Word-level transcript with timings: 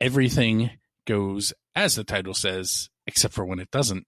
everything 0.02 0.72
goes 1.06 1.54
as 1.74 1.94
the 1.94 2.04
title 2.04 2.34
says, 2.34 2.90
except 3.06 3.32
for 3.32 3.46
when 3.46 3.58
it 3.58 3.70
doesn't. 3.70 4.04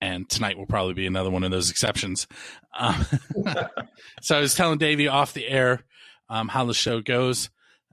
And 0.00 0.28
tonight 0.28 0.58
will 0.58 0.66
probably 0.66 0.94
be 0.94 1.06
another 1.06 1.30
one 1.30 1.44
of 1.44 1.52
those 1.52 1.70
exceptions. 1.70 2.26
Um, 2.76 3.06
so 4.20 4.36
I 4.36 4.40
was 4.40 4.56
telling 4.56 4.78
Davey 4.78 5.06
off 5.06 5.32
the 5.32 5.46
air 5.46 5.84
um, 6.28 6.48
how 6.48 6.64
the 6.64 6.74
show 6.74 7.00
goes 7.00 7.50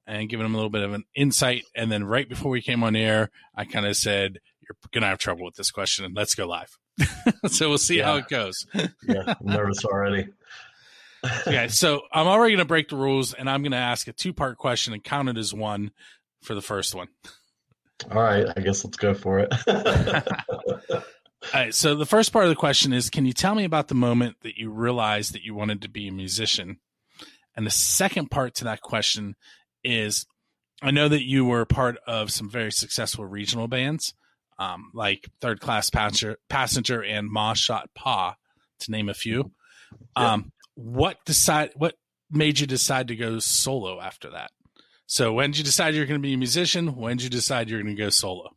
and 0.08 0.30
giving 0.30 0.44
them 0.44 0.54
a 0.54 0.58
little 0.58 0.70
bit 0.70 0.84
of 0.84 0.94
an 0.94 1.04
insight. 1.16 1.66
And 1.76 1.92
then 1.92 2.04
right 2.04 2.28
before 2.28 2.52
we 2.52 2.62
came 2.62 2.84
on 2.84 2.96
air, 2.96 3.32
I 3.56 3.66
kind 3.66 3.86
of 3.86 3.96
said, 3.96 4.40
You're 4.62 4.78
going 4.92 5.02
to 5.02 5.08
have 5.08 5.20
trouble 5.20 5.46
with 5.46 5.56
this 5.56 5.72
question, 5.72 6.06
and 6.06 6.16
let's 6.16 6.36
go 6.36 6.48
live. 6.48 6.78
so 7.48 7.70
we'll 7.70 7.78
see 7.78 7.98
yeah. 7.98 8.06
how 8.06 8.16
it 8.18 8.28
goes. 8.28 8.66
yeah, 8.74 9.34
I'm 9.40 9.46
nervous 9.46 9.84
already. 9.84 10.28
okay, 11.48 11.68
so 11.70 12.02
I'm 12.12 12.28
already 12.28 12.54
going 12.54 12.60
to 12.60 12.66
break 12.66 12.90
the 12.90 12.98
rules, 12.98 13.34
and 13.34 13.50
I'm 13.50 13.64
going 13.64 13.72
to 13.72 13.78
ask 13.78 14.08
a 14.08 14.14
two 14.14 14.34
part 14.34 14.58
question 14.58 14.94
and 14.94 15.04
count 15.04 15.30
it 15.30 15.38
as 15.38 15.54
one 15.54 15.92
for 16.42 16.54
the 16.54 16.62
first 16.62 16.94
one. 16.94 17.08
All 18.12 18.22
right, 18.22 18.46
I 18.56 18.62
guess 18.62 18.84
let's 18.84 18.98
go 18.98 19.14
for 19.14 19.40
it. 19.40 19.54
All 21.54 21.62
right, 21.62 21.74
so 21.74 21.96
the 21.96 22.06
first 22.06 22.34
part 22.34 22.46
of 22.46 22.50
the 22.50 22.56
question 22.56 22.94
is 22.94 23.10
Can 23.10 23.26
you 23.26 23.34
tell 23.34 23.56
me 23.56 23.64
about 23.64 23.88
the 23.88 23.96
moment 23.96 24.38
that 24.42 24.58
you 24.58 24.70
realized 24.70 25.34
that 25.34 25.44
you 25.44 25.56
wanted 25.56 25.82
to 25.82 25.90
be 25.90 26.08
a 26.08 26.12
musician? 26.12 26.80
And 27.56 27.66
the 27.66 27.72
second 27.72 28.32
part 28.32 28.56
to 28.56 28.66
that 28.66 28.82
question 28.82 29.36
is 29.84 30.26
I 30.82 30.92
know 30.92 31.08
that 31.08 31.24
you 31.24 31.46
were 31.46 31.66
part 31.66 31.98
of 32.06 32.32
some 32.32 32.50
very 32.50 32.72
successful 32.72 33.26
regional 33.26 33.68
bands, 33.68 34.14
um, 34.60 34.92
like 34.94 35.30
Third 35.42 35.60
Class 35.60 35.90
Passenger, 35.90 36.38
Passenger 36.50 37.04
and 37.04 37.30
Ma 37.30 37.54
Shot 37.54 37.90
Pa, 37.96 38.36
to 38.80 38.92
name 38.92 39.10
a 39.10 39.14
few. 39.14 39.52
Yeah. 40.18 40.34
Um, 40.34 40.52
what 40.76 41.18
decide 41.26 41.72
what 41.76 41.96
made 42.30 42.60
you 42.60 42.68
decide 42.68 43.08
to 43.08 43.16
go 43.16 43.40
solo 43.40 44.02
after 44.02 44.32
that? 44.32 44.52
So 45.08 45.34
when 45.34 45.52
did 45.52 45.60
you 45.60 45.64
decide 45.64 45.96
you're 45.96 46.06
going 46.06 46.22
to 46.22 46.28
be 46.28 46.34
a 46.34 46.38
musician? 46.38 46.96
When 46.96 47.18
did 47.18 47.24
you 47.26 47.30
decide 47.30 47.70
you're 47.70 47.82
going 47.82 47.96
to 47.96 48.02
go 48.02 48.10
solo? 48.10 48.50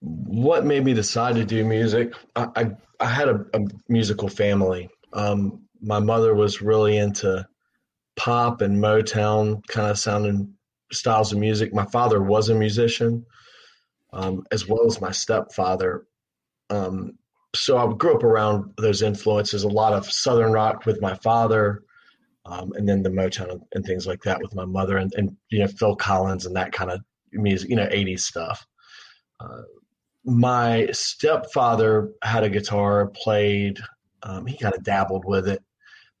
What 0.00 0.64
made 0.64 0.84
me 0.84 0.94
decide 0.94 1.34
to 1.34 1.44
do 1.44 1.64
music? 1.64 2.14
I 2.34 2.48
I, 2.56 2.70
I 3.00 3.06
had 3.06 3.28
a, 3.28 3.44
a, 3.52 3.60
musical 3.88 4.28
family. 4.28 4.88
Um, 5.12 5.62
my 5.80 5.98
mother 5.98 6.34
was 6.34 6.62
really 6.62 6.96
into 6.96 7.46
pop 8.16 8.60
and 8.60 8.82
Motown 8.82 9.66
kind 9.68 9.90
of 9.90 9.98
sounding 9.98 10.52
styles 10.92 11.32
of 11.32 11.38
music. 11.38 11.72
My 11.72 11.86
father 11.86 12.22
was 12.22 12.48
a 12.48 12.54
musician, 12.54 13.24
um, 14.12 14.44
as 14.50 14.68
well 14.68 14.86
as 14.86 15.00
my 15.00 15.10
stepfather. 15.10 16.06
Um, 16.68 17.18
so 17.54 17.78
I 17.78 17.92
grew 17.94 18.14
up 18.14 18.22
around 18.22 18.72
those 18.76 19.02
influences, 19.02 19.64
a 19.64 19.68
lot 19.68 19.92
of 19.92 20.10
Southern 20.10 20.52
rock 20.52 20.86
with 20.86 21.00
my 21.00 21.14
father, 21.14 21.82
um, 22.46 22.72
and 22.74 22.88
then 22.88 23.02
the 23.02 23.10
Motown 23.10 23.60
and 23.72 23.84
things 23.84 24.06
like 24.06 24.22
that 24.22 24.40
with 24.40 24.54
my 24.54 24.64
mother, 24.64 24.98
and, 24.98 25.12
and 25.16 25.36
you 25.50 25.58
know 25.58 25.66
Phil 25.66 25.96
Collins 25.96 26.46
and 26.46 26.56
that 26.56 26.72
kind 26.72 26.90
of 26.90 27.00
music, 27.32 27.70
you 27.70 27.76
know, 27.76 27.86
'80s 27.86 28.20
stuff. 28.20 28.66
Uh, 29.40 29.62
my 30.24 30.88
stepfather 30.92 32.10
had 32.22 32.44
a 32.44 32.50
guitar, 32.50 33.08
played. 33.08 33.78
Um, 34.22 34.46
he 34.46 34.56
kind 34.56 34.74
of 34.74 34.84
dabbled 34.84 35.24
with 35.24 35.48
it, 35.48 35.62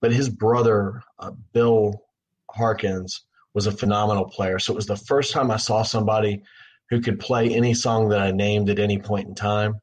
but 0.00 0.12
his 0.12 0.28
brother, 0.28 1.02
uh, 1.18 1.32
Bill 1.52 2.02
Harkins, 2.50 3.24
was 3.54 3.66
a 3.66 3.72
phenomenal 3.72 4.26
player. 4.26 4.58
So 4.58 4.72
it 4.72 4.76
was 4.76 4.86
the 4.86 4.96
first 4.96 5.32
time 5.32 5.50
I 5.50 5.56
saw 5.56 5.82
somebody 5.82 6.42
who 6.88 7.00
could 7.00 7.18
play 7.20 7.54
any 7.54 7.74
song 7.74 8.08
that 8.08 8.20
I 8.20 8.30
named 8.30 8.68
at 8.70 8.78
any 8.78 8.98
point 8.98 9.28
in 9.28 9.34
time, 9.34 9.80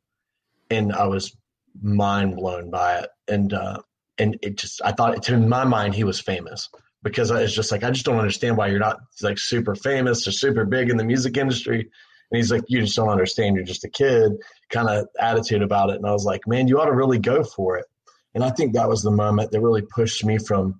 and 0.69 0.93
I 0.93 1.07
was 1.07 1.35
mind 1.81 2.35
blown 2.35 2.69
by 2.69 2.99
it. 2.99 3.09
And 3.27 3.53
uh, 3.53 3.79
and 4.17 4.37
it 4.41 4.57
just 4.57 4.81
I 4.83 4.91
thought 4.91 5.29
in 5.29 5.49
my 5.49 5.63
mind 5.63 5.95
he 5.95 6.03
was 6.03 6.19
famous 6.19 6.69
because 7.03 7.31
I 7.31 7.41
was 7.41 7.55
just 7.55 7.71
like 7.71 7.83
I 7.83 7.91
just 7.91 8.05
don't 8.05 8.17
understand 8.17 8.57
why 8.57 8.67
you're 8.67 8.79
not 8.79 8.99
like 9.21 9.37
super 9.37 9.75
famous 9.75 10.27
or 10.27 10.31
super 10.31 10.65
big 10.65 10.89
in 10.89 10.97
the 10.97 11.05
music 11.05 11.37
industry. 11.37 11.89
And 12.29 12.37
he's 12.37 12.51
like, 12.51 12.63
you 12.67 12.81
just 12.81 12.95
don't 12.95 13.07
understand. 13.07 13.55
You're 13.55 13.63
just 13.63 13.85
a 13.85 13.89
kid, 13.89 14.33
kind 14.69 14.89
of 14.89 15.07
attitude 15.17 15.61
about 15.61 15.91
it. 15.91 15.95
And 15.95 16.05
I 16.05 16.11
was 16.11 16.25
like, 16.25 16.41
man, 16.45 16.67
you 16.67 16.79
ought 16.79 16.87
to 16.87 16.95
really 16.95 17.19
go 17.19 17.41
for 17.41 17.77
it. 17.77 17.85
And 18.33 18.43
I 18.43 18.49
think 18.51 18.73
that 18.73 18.89
was 18.89 19.01
the 19.01 19.11
moment 19.11 19.51
that 19.51 19.61
really 19.61 19.81
pushed 19.81 20.23
me 20.23 20.37
from 20.37 20.79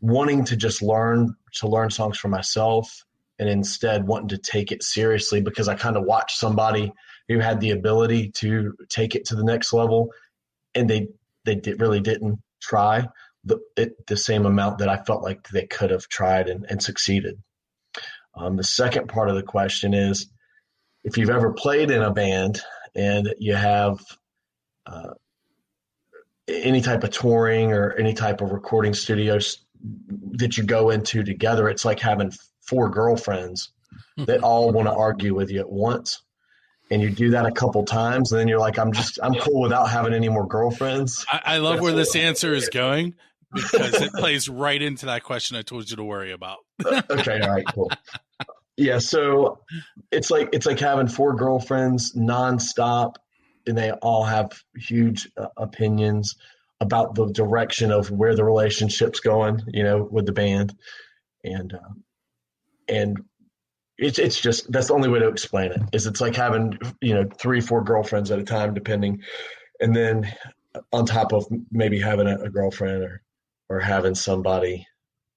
wanting 0.00 0.44
to 0.46 0.56
just 0.56 0.82
learn 0.82 1.34
to 1.54 1.68
learn 1.68 1.90
songs 1.90 2.18
for 2.18 2.28
myself 2.28 3.04
and 3.38 3.48
instead 3.48 4.06
wanting 4.06 4.28
to 4.28 4.38
take 4.38 4.72
it 4.72 4.82
seriously 4.82 5.40
because 5.40 5.68
I 5.68 5.74
kind 5.74 5.96
of 5.96 6.04
watched 6.04 6.38
somebody 6.38 6.92
who 7.28 7.38
had 7.38 7.60
the 7.60 7.70
ability 7.70 8.30
to 8.36 8.74
take 8.88 9.14
it 9.14 9.26
to 9.26 9.36
the 9.36 9.44
next 9.44 9.72
level 9.72 10.10
and 10.74 10.88
they 10.88 11.08
they 11.44 11.56
did, 11.56 11.80
really 11.80 12.00
didn't 12.00 12.40
try 12.60 13.06
the 13.44 13.58
it, 13.76 14.06
the 14.06 14.16
same 14.16 14.46
amount 14.46 14.78
that 14.78 14.88
I 14.88 14.96
felt 14.96 15.22
like 15.22 15.48
they 15.48 15.66
could 15.66 15.90
have 15.90 16.08
tried 16.08 16.48
and, 16.48 16.66
and 16.68 16.82
succeeded. 16.82 17.42
Um, 18.34 18.56
the 18.56 18.64
second 18.64 19.08
part 19.08 19.28
of 19.28 19.34
the 19.34 19.42
question 19.42 19.94
is 19.94 20.28
if 21.04 21.16
you've 21.16 21.30
ever 21.30 21.52
played 21.52 21.90
in 21.90 22.02
a 22.02 22.12
band 22.12 22.60
and 22.94 23.34
you 23.38 23.54
have 23.54 24.00
uh, 24.86 25.14
any 26.48 26.80
type 26.80 27.04
of 27.04 27.10
touring 27.10 27.72
or 27.72 27.92
any 27.92 28.14
type 28.14 28.40
of 28.40 28.50
recording 28.50 28.94
studios 28.94 29.58
that 30.32 30.56
you 30.56 30.64
go 30.64 30.90
into 30.90 31.22
together, 31.22 31.68
it's 31.68 31.84
like 31.84 32.00
having 32.00 32.32
four 32.60 32.90
girlfriends 32.90 33.70
hmm. 34.16 34.24
that 34.24 34.42
all 34.42 34.72
want 34.72 34.88
to 34.88 34.94
argue 34.94 35.34
with 35.34 35.50
you 35.50 35.60
at 35.60 35.70
once. 35.70 36.22
And 36.90 37.00
you 37.00 37.08
do 37.08 37.30
that 37.30 37.46
a 37.46 37.52
couple 37.52 37.84
times, 37.86 38.32
and 38.32 38.40
then 38.40 38.48
you're 38.48 38.58
like, 38.58 38.78
I'm 38.78 38.92
just, 38.92 39.18
I'm 39.22 39.34
cool 39.34 39.62
without 39.62 39.88
having 39.88 40.12
any 40.12 40.28
more 40.28 40.46
girlfriends. 40.46 41.24
I, 41.32 41.40
I 41.44 41.56
love 41.58 41.76
That's 41.76 41.82
where 41.84 41.92
this 41.94 42.14
answer 42.14 42.52
is 42.52 42.68
going 42.68 43.14
because 43.50 43.94
it 43.94 44.12
plays 44.14 44.46
right 44.46 44.80
into 44.80 45.06
that 45.06 45.22
question 45.22 45.56
I 45.56 45.62
told 45.62 45.88
you 45.88 45.96
to 45.96 46.04
worry 46.04 46.32
about. 46.32 46.58
Uh, 46.84 47.00
okay, 47.08 47.40
all 47.40 47.50
right, 47.50 47.64
cool. 47.66 47.90
Yeah, 48.76 48.98
so 48.98 49.60
it's 50.10 50.30
like 50.30 50.50
it's 50.52 50.66
like 50.66 50.80
having 50.80 51.08
four 51.08 51.34
girlfriends 51.34 52.14
nonstop 52.14 53.14
and 53.66 53.76
they 53.76 53.92
all 53.92 54.24
have 54.24 54.52
huge 54.76 55.30
uh, 55.36 55.46
opinions 55.56 56.36
about 56.80 57.14
the 57.14 57.26
direction 57.26 57.92
of 57.92 58.10
where 58.10 58.34
the 58.34 58.44
relationship's 58.44 59.20
going, 59.20 59.62
you 59.68 59.84
know, 59.84 60.08
with 60.10 60.26
the 60.26 60.32
band, 60.32 60.74
and 61.44 61.72
uh, 61.72 61.92
and 62.88 63.18
it's 63.98 64.18
it's 64.18 64.40
just 64.40 64.70
that's 64.72 64.88
the 64.88 64.94
only 64.94 65.08
way 65.08 65.20
to 65.20 65.28
explain 65.28 65.72
it. 65.72 65.80
Is 65.92 66.06
it's 66.06 66.20
like 66.20 66.34
having 66.34 66.78
you 67.00 67.14
know 67.14 67.28
three 67.38 67.60
four 67.60 67.84
girlfriends 67.84 68.30
at 68.30 68.38
a 68.38 68.44
time, 68.44 68.74
depending, 68.74 69.22
and 69.80 69.94
then 69.94 70.32
on 70.92 71.06
top 71.06 71.32
of 71.32 71.46
maybe 71.70 72.00
having 72.00 72.26
a, 72.26 72.36
a 72.38 72.50
girlfriend 72.50 73.04
or 73.04 73.22
or 73.68 73.80
having 73.80 74.14
somebody 74.14 74.86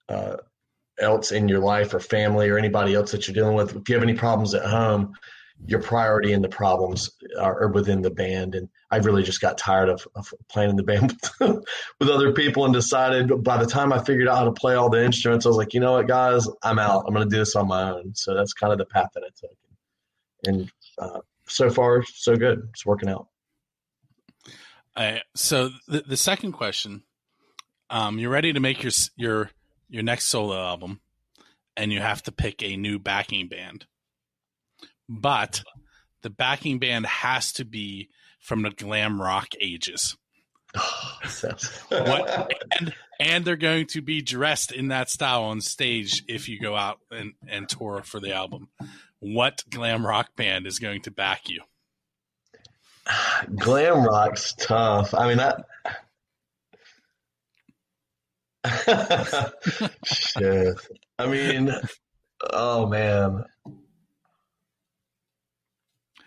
uh, 0.10 0.38
else 1.00 1.32
in 1.32 1.48
your 1.48 1.60
life 1.60 1.94
or 1.94 2.00
family 2.00 2.50
or 2.50 2.58
anybody 2.58 2.94
else 2.94 3.12
that 3.12 3.28
you're 3.28 3.36
dealing 3.36 3.56
with. 3.56 3.76
If 3.76 3.88
you 3.88 3.96
have 3.96 4.04
any 4.04 4.14
problems 4.14 4.54
at 4.54 4.66
home, 4.66 5.14
your 5.68 5.82
priority 5.82 6.34
and 6.34 6.44
the 6.44 6.50
problems 6.50 7.10
are, 7.40 7.68
within 7.70 8.02
the 8.02 8.12
band. 8.12 8.56
And 8.56 8.70
I 8.92 8.98
really 8.98 9.24
just 9.24 9.42
got 9.42 9.58
tired 9.58 9.90
of, 9.90 10.08
of 10.16 10.34
playing 10.50 10.72
in 10.72 10.76
the 10.76 10.84
band 10.92 11.18
with, 11.40 11.64
with 12.00 12.10
other 12.10 12.34
people 12.34 12.66
and 12.66 12.74
decided 12.74 13.44
by 13.44 13.58
the 13.58 13.66
time 13.66 13.92
I 13.92 14.04
figured 14.04 14.28
out 14.28 14.38
how 14.38 14.46
to 14.46 14.52
play 14.52 14.76
all 14.76 14.90
the 14.90 15.04
instruments, 15.04 15.46
I 15.46 15.50
was 15.50 15.58
like, 15.58 15.74
you 15.74 15.80
know 15.80 15.94
what, 15.94 16.08
guys, 16.08 16.48
I'm 16.62 16.80
out. 16.80 17.06
I'm 17.08 17.14
going 17.14 17.28
to 17.28 17.34
do 17.34 17.40
this 17.40 17.56
on 17.56 17.68
my 17.68 17.92
own. 17.92 18.14
So 18.16 18.36
that's 18.36 18.54
kind 18.54 18.74
of 18.74 18.80
the 18.80 18.86
path 18.86 19.10
that 19.16 19.24
I 19.24 19.30
took. 19.40 19.58
And 20.48 20.72
uh, 21.00 21.22
so 21.48 21.70
far, 21.70 22.04
so 22.04 22.36
good. 22.36 22.68
It's 22.72 22.86
working 22.86 23.10
out. 23.10 23.28
Uh, 24.96 25.18
so 25.36 25.72
the, 25.88 26.02
the 26.02 26.18
second 26.18 26.54
question, 26.54 27.04
um, 27.90 28.20
you're 28.20 28.30
ready 28.30 28.54
to 28.54 28.60
make 28.60 28.82
your 28.82 28.92
your 29.18 29.52
your 29.90 30.04
next 30.04 30.28
solo 30.28 30.58
album, 30.58 31.02
and 31.76 31.92
you 31.92 32.00
have 32.00 32.24
to 32.24 32.32
pick 32.32 32.64
a 32.64 32.78
new 32.78 32.98
backing 32.98 33.48
band 33.48 33.86
but 35.08 35.64
the 36.22 36.30
backing 36.30 36.80
band 36.80 37.06
has 37.06 37.54
to 37.54 37.66
be 37.66 38.10
from 38.40 38.62
the 38.62 38.72
glam 38.72 39.22
rock 39.22 39.50
ages. 39.60 40.18
what, 41.90 42.52
and, 42.78 42.94
and 43.20 43.46
they're 43.46 43.56
going 43.56 43.88
to 43.88 44.02
be 44.02 44.22
dressed 44.22 44.72
in 44.72 44.90
that 44.90 45.10
style 45.10 45.44
on 45.44 45.62
stage 45.62 46.24
if 46.28 46.50
you 46.50 46.60
go 46.60 46.76
out 46.76 47.00
and, 47.12 47.34
and 47.48 47.70
tour 47.70 48.02
for 48.04 48.20
the 48.20 48.34
album. 48.34 48.70
What 49.20 49.64
glam 49.70 50.06
rock 50.06 50.36
band 50.36 50.68
is 50.68 50.80
going 50.80 51.02
to 51.04 51.12
back 51.12 51.48
you? 51.48 51.62
Glam 53.56 54.04
rock's 54.04 54.54
tough. 54.54 55.14
I 55.14 55.28
mean 55.28 55.38
that. 55.38 55.66
Shit. 60.06 60.76
I 61.20 61.28
mean, 61.28 61.72
oh 62.52 62.88
man. 62.88 63.46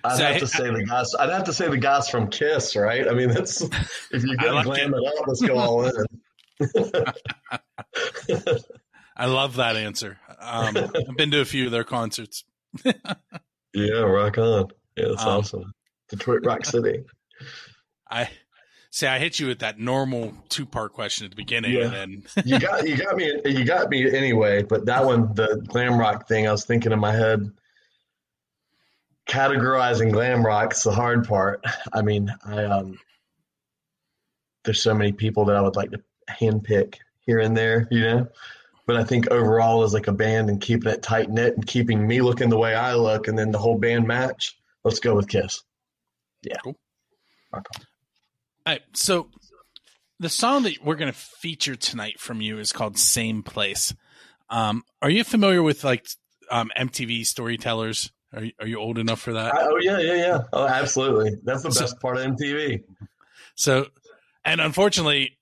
I'd 0.04 0.20
have 0.20 0.38
to 0.38 0.46
say 0.56 0.70
the 0.70 0.84
guys. 0.84 1.14
I'd 1.14 1.30
have 1.30 1.44
to 1.44 1.52
say 1.52 1.68
the 1.68 1.76
guys 1.76 2.08
from 2.08 2.28
Kiss, 2.28 2.76
right? 2.76 3.08
I 3.08 3.12
mean, 3.12 3.30
that's 3.30 3.62
if 3.62 4.24
you're 4.24 4.36
gonna 4.36 4.52
like 4.52 4.64
glam 4.64 4.94
it. 4.94 4.98
it 4.98 5.18
up, 5.18 5.26
let's 5.26 5.40
go 5.40 5.58
all 5.58 5.84
in. 5.84 6.04
I 9.16 9.26
love 9.26 9.56
that 9.56 9.76
answer. 9.76 10.18
Um, 10.40 10.76
I've 10.76 11.16
been 11.16 11.30
to 11.32 11.40
a 11.40 11.44
few 11.44 11.66
of 11.66 11.72
their 11.72 11.84
concerts. 11.84 12.44
yeah, 13.74 14.00
rock 14.00 14.38
on. 14.38 14.68
Yeah, 14.96 15.08
that's 15.08 15.22
um, 15.22 15.28
awesome. 15.28 15.72
Detroit 16.08 16.44
Rock 16.44 16.64
City. 16.64 17.04
I 18.10 18.30
say 18.90 19.08
I 19.08 19.18
hit 19.18 19.38
you 19.40 19.48
with 19.48 19.58
that 19.58 19.78
normal 19.78 20.32
two 20.48 20.66
part 20.66 20.92
question 20.92 21.24
at 21.24 21.30
the 21.30 21.36
beginning, 21.36 21.72
yeah. 21.72 21.92
and 21.92 21.92
then 21.92 22.44
you 22.44 22.58
got 22.58 22.86
you 22.86 22.96
got 22.96 23.16
me 23.16 23.32
you 23.44 23.64
got 23.64 23.90
me 23.90 24.10
anyway. 24.14 24.62
But 24.62 24.86
that 24.86 25.04
one, 25.04 25.34
the 25.34 25.62
glam 25.66 25.98
rock 25.98 26.28
thing, 26.28 26.46
I 26.46 26.52
was 26.52 26.64
thinking 26.64 26.92
in 26.92 26.98
my 26.98 27.12
head. 27.12 27.50
Categorizing 29.28 30.12
glam 30.12 30.44
rock's 30.44 30.82
the 30.82 30.90
hard 30.90 31.28
part. 31.28 31.64
I 31.92 32.02
mean, 32.02 32.32
I 32.44 32.64
um, 32.64 32.98
there's 34.64 34.82
so 34.82 34.94
many 34.94 35.12
people 35.12 35.44
that 35.46 35.56
I 35.56 35.60
would 35.60 35.76
like 35.76 35.90
to 35.90 36.02
handpick 36.30 36.96
here 37.20 37.38
and 37.38 37.56
there, 37.56 37.86
you 37.90 38.00
know. 38.00 38.28
But 38.86 38.96
I 38.96 39.04
think 39.04 39.30
overall, 39.30 39.82
as 39.82 39.92
like 39.92 40.08
a 40.08 40.12
band 40.12 40.48
and 40.48 40.60
keeping 40.60 40.90
it 40.90 41.02
tight 41.02 41.28
knit 41.28 41.54
and 41.54 41.66
keeping 41.66 42.06
me 42.06 42.22
looking 42.22 42.48
the 42.48 42.58
way 42.58 42.74
I 42.74 42.94
look, 42.94 43.28
and 43.28 43.38
then 43.38 43.50
the 43.50 43.58
whole 43.58 43.78
band 43.78 44.06
match, 44.06 44.58
let's 44.82 44.98
go 44.98 45.14
with 45.14 45.28
Kiss. 45.28 45.62
Yeah. 46.42 46.56
Cool. 46.64 46.78
All 47.52 47.62
right. 48.66 48.82
So 48.94 49.28
the 50.18 50.28
song 50.28 50.62
that 50.62 50.82
we're 50.82 50.96
going 50.96 51.12
to 51.12 51.18
feature 51.18 51.76
tonight 51.76 52.18
from 52.18 52.40
you 52.40 52.58
is 52.58 52.72
called 52.72 52.98
"Same 52.98 53.42
Place." 53.42 53.94
Um, 54.50 54.84
are 55.02 55.10
you 55.10 55.24
familiar 55.24 55.62
with 55.62 55.84
like 55.84 56.06
um, 56.50 56.70
MTV 56.76 57.26
Storytellers? 57.26 58.10
Are 58.34 58.44
you, 58.44 58.52
are 58.60 58.66
you 58.66 58.78
old 58.78 58.98
enough 58.98 59.20
for 59.20 59.32
that? 59.32 59.54
Oh 59.56 59.78
yeah, 59.80 59.98
yeah, 59.98 60.14
yeah. 60.14 60.42
Oh, 60.52 60.66
absolutely. 60.66 61.36
That's 61.44 61.62
the 61.62 61.70
best 61.70 61.98
part 62.00 62.18
of 62.18 62.24
MTV. 62.24 62.82
So, 63.54 63.86
and 64.44 64.60
unfortunately, 64.60 65.38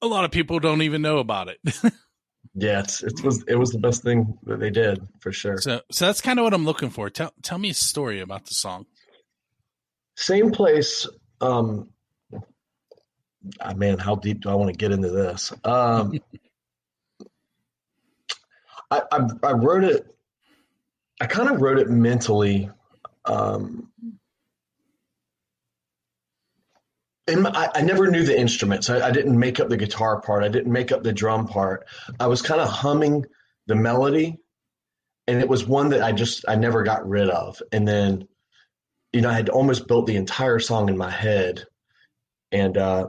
a 0.00 0.06
lot 0.06 0.24
of 0.24 0.30
people 0.30 0.60
don't 0.60 0.82
even 0.82 1.02
know 1.02 1.18
about 1.18 1.48
it. 1.48 1.58
yeah, 2.54 2.80
it's, 2.80 3.02
it 3.02 3.22
was 3.24 3.44
it 3.48 3.56
was 3.56 3.70
the 3.70 3.78
best 3.78 4.02
thing 4.02 4.38
that 4.44 4.60
they 4.60 4.70
did 4.70 5.00
for 5.20 5.32
sure. 5.32 5.58
So, 5.58 5.80
so 5.90 6.06
that's 6.06 6.20
kind 6.20 6.38
of 6.38 6.44
what 6.44 6.54
I'm 6.54 6.64
looking 6.64 6.90
for. 6.90 7.10
Tell 7.10 7.32
tell 7.42 7.58
me 7.58 7.70
a 7.70 7.74
story 7.74 8.20
about 8.20 8.46
the 8.46 8.54
song. 8.54 8.86
Same 10.16 10.50
place. 10.50 11.08
Um, 11.40 11.90
ah, 13.60 13.74
man, 13.74 13.98
how 13.98 14.14
deep 14.14 14.40
do 14.40 14.50
I 14.50 14.54
want 14.54 14.70
to 14.70 14.76
get 14.76 14.92
into 14.92 15.10
this? 15.10 15.52
Um, 15.64 16.20
I, 18.90 19.02
I, 19.12 19.28
I 19.42 19.52
wrote 19.52 19.84
it. 19.84 20.06
I 21.20 21.26
kind 21.26 21.48
of 21.48 21.60
wrote 21.60 21.78
it 21.78 21.88
mentally. 21.88 22.70
Um, 23.24 23.90
and 27.26 27.46
I, 27.46 27.70
I, 27.74 27.82
never 27.82 28.10
knew 28.10 28.24
the 28.24 28.38
instruments. 28.38 28.88
I, 28.88 29.08
I, 29.08 29.10
didn't 29.10 29.38
make 29.38 29.60
up 29.60 29.68
the 29.68 29.76
guitar 29.76 30.20
part. 30.22 30.44
I 30.44 30.48
didn't 30.48 30.72
make 30.72 30.92
up 30.92 31.02
the 31.02 31.12
drum 31.12 31.46
part. 31.46 31.86
I 32.18 32.26
was 32.28 32.40
kind 32.40 32.60
of 32.60 32.68
humming 32.68 33.26
the 33.66 33.74
melody, 33.74 34.38
and 35.26 35.40
it 35.40 35.48
was 35.48 35.66
one 35.66 35.90
that 35.90 36.02
I 36.02 36.12
just 36.12 36.46
I 36.48 36.54
never 36.54 36.84
got 36.84 37.06
rid 37.06 37.28
of. 37.28 37.60
And 37.70 37.86
then 37.86 38.28
you 39.12 39.20
know, 39.22 39.30
I 39.30 39.34
had 39.34 39.48
almost 39.48 39.88
built 39.88 40.06
the 40.06 40.16
entire 40.16 40.58
song 40.58 40.88
in 40.88 40.96
my 40.96 41.10
head. 41.10 41.64
And 42.52 42.76
uh, 42.76 43.08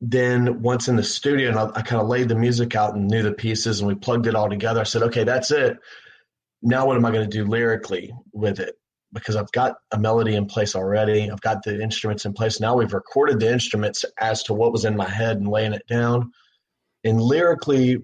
then 0.00 0.62
once 0.62 0.88
in 0.88 0.96
the 0.96 1.02
studio, 1.02 1.50
and 1.50 1.58
I, 1.58 1.70
I 1.74 1.82
kind 1.82 2.02
of 2.02 2.08
laid 2.08 2.28
the 2.28 2.34
music 2.34 2.74
out 2.74 2.94
and 2.94 3.08
knew 3.08 3.22
the 3.22 3.32
pieces, 3.32 3.80
and 3.80 3.88
we 3.88 3.94
plugged 3.94 4.26
it 4.26 4.34
all 4.34 4.48
together. 4.48 4.80
I 4.80 4.84
said, 4.84 5.04
okay, 5.04 5.24
that's 5.24 5.50
it. 5.50 5.78
Now, 6.62 6.86
what 6.86 6.96
am 6.96 7.04
I 7.04 7.10
going 7.10 7.28
to 7.28 7.36
do 7.38 7.44
lyrically 7.44 8.12
with 8.32 8.60
it? 8.60 8.74
Because 9.12 9.36
I've 9.36 9.52
got 9.52 9.76
a 9.92 9.98
melody 9.98 10.34
in 10.34 10.46
place 10.46 10.74
already. 10.74 11.30
I've 11.30 11.40
got 11.40 11.62
the 11.62 11.80
instruments 11.80 12.24
in 12.24 12.32
place. 12.32 12.60
Now 12.60 12.76
we've 12.76 12.92
recorded 12.92 13.40
the 13.40 13.50
instruments 13.50 14.04
as 14.20 14.42
to 14.44 14.52
what 14.52 14.72
was 14.72 14.84
in 14.84 14.96
my 14.96 15.08
head 15.08 15.38
and 15.38 15.48
laying 15.48 15.72
it 15.72 15.86
down. 15.86 16.32
And 17.04 17.20
lyrically, 17.22 17.98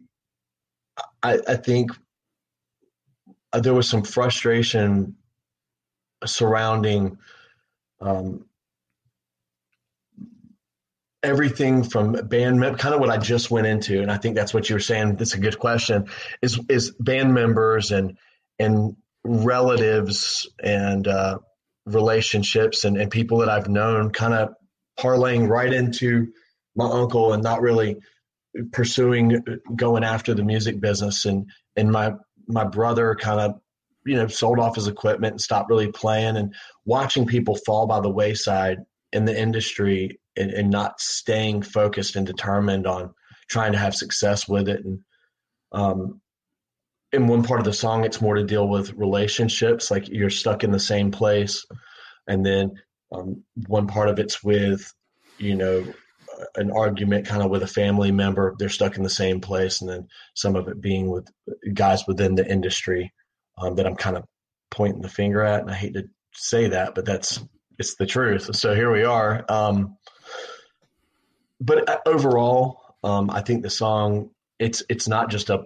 I, 1.22 1.40
I 1.48 1.56
think 1.56 1.90
uh, 3.52 3.60
there 3.60 3.74
was 3.74 3.88
some 3.88 4.02
frustration 4.02 5.16
surrounding 6.24 7.18
um, 8.00 8.46
everything 11.22 11.84
from 11.84 12.12
band 12.12 12.58
mem- 12.58 12.76
kind 12.76 12.94
of 12.94 13.00
what 13.00 13.10
I 13.10 13.16
just 13.16 13.50
went 13.50 13.66
into, 13.66 14.02
and 14.02 14.10
I 14.10 14.16
think 14.16 14.34
that's 14.34 14.52
what 14.52 14.68
you 14.68 14.76
were 14.76 14.80
saying. 14.80 15.16
That's 15.16 15.34
a 15.34 15.40
good 15.40 15.58
question. 15.58 16.08
Is 16.42 16.58
is 16.68 16.92
band 16.98 17.34
members 17.34 17.92
and 17.92 18.16
and 18.58 18.96
relatives 19.24 20.48
and 20.62 21.06
uh, 21.06 21.38
relationships 21.86 22.84
and, 22.84 22.96
and 22.96 23.10
people 23.10 23.38
that 23.38 23.48
I've 23.48 23.68
known 23.68 24.10
kind 24.10 24.34
of 24.34 24.54
parlaying 24.98 25.48
right 25.48 25.72
into 25.72 26.32
my 26.76 26.88
uncle 26.88 27.32
and 27.32 27.42
not 27.42 27.60
really 27.60 27.98
pursuing 28.72 29.42
going 29.74 30.04
after 30.04 30.34
the 30.34 30.44
music 30.44 30.78
business 30.78 31.24
and 31.24 31.50
and 31.74 31.90
my 31.90 32.12
my 32.46 32.64
brother 32.64 33.14
kind 33.14 33.40
of 33.40 33.60
you 34.04 34.16
know, 34.16 34.26
sold 34.26 34.58
off 34.58 34.76
his 34.76 34.88
equipment 34.88 35.32
and 35.32 35.40
stopped 35.40 35.70
really 35.70 35.90
playing 35.90 36.36
and 36.36 36.54
watching 36.84 37.26
people 37.26 37.54
fall 37.54 37.86
by 37.86 38.00
the 38.00 38.10
wayside 38.10 38.78
in 39.12 39.24
the 39.24 39.38
industry 39.38 40.18
and, 40.36 40.50
and 40.50 40.70
not 40.70 41.00
staying 41.00 41.62
focused 41.62 42.16
and 42.16 42.26
determined 42.26 42.86
on 42.86 43.14
trying 43.48 43.72
to 43.72 43.78
have 43.78 43.94
success 43.94 44.48
with 44.48 44.68
it. 44.68 44.84
And 44.84 45.00
um, 45.72 46.20
in 47.12 47.26
one 47.26 47.42
part 47.42 47.60
of 47.60 47.66
the 47.66 47.72
song, 47.72 48.04
it's 48.04 48.20
more 48.20 48.36
to 48.36 48.44
deal 48.44 48.66
with 48.66 48.94
relationships, 48.94 49.90
like 49.90 50.08
you're 50.08 50.30
stuck 50.30 50.64
in 50.64 50.72
the 50.72 50.80
same 50.80 51.10
place. 51.10 51.66
And 52.26 52.44
then 52.44 52.72
um, 53.12 53.42
one 53.66 53.86
part 53.86 54.08
of 54.08 54.18
it's 54.18 54.42
with, 54.42 54.92
you 55.38 55.54
know, 55.54 55.84
an 56.56 56.70
argument 56.70 57.26
kind 57.26 57.42
of 57.42 57.50
with 57.50 57.62
a 57.62 57.66
family 57.66 58.10
member. 58.10 58.54
They're 58.58 58.68
stuck 58.68 58.96
in 58.96 59.02
the 59.02 59.10
same 59.10 59.40
place. 59.40 59.80
And 59.80 59.90
then 59.90 60.08
some 60.34 60.56
of 60.56 60.68
it 60.68 60.80
being 60.80 61.10
with 61.10 61.28
guys 61.74 62.06
within 62.06 62.34
the 62.34 62.50
industry 62.50 63.12
um, 63.58 63.76
that 63.76 63.86
I'm 63.86 63.96
kind 63.96 64.16
of 64.16 64.24
pointing 64.70 65.02
the 65.02 65.08
finger 65.08 65.42
at, 65.42 65.60
and 65.60 65.70
I 65.70 65.74
hate 65.74 65.94
to 65.94 66.08
say 66.32 66.68
that, 66.68 66.94
but 66.94 67.04
that's 67.04 67.40
it's 67.78 67.96
the 67.96 68.06
truth. 68.06 68.54
So 68.56 68.74
here 68.74 68.90
we 68.90 69.04
are. 69.04 69.44
Um, 69.48 69.96
but 71.60 71.88
uh, 71.88 71.98
overall, 72.06 72.80
um, 73.04 73.30
I 73.30 73.42
think 73.42 73.62
the 73.62 73.70
song 73.70 74.30
it's 74.58 74.82
it's 74.88 75.08
not 75.08 75.30
just 75.30 75.50
a 75.50 75.64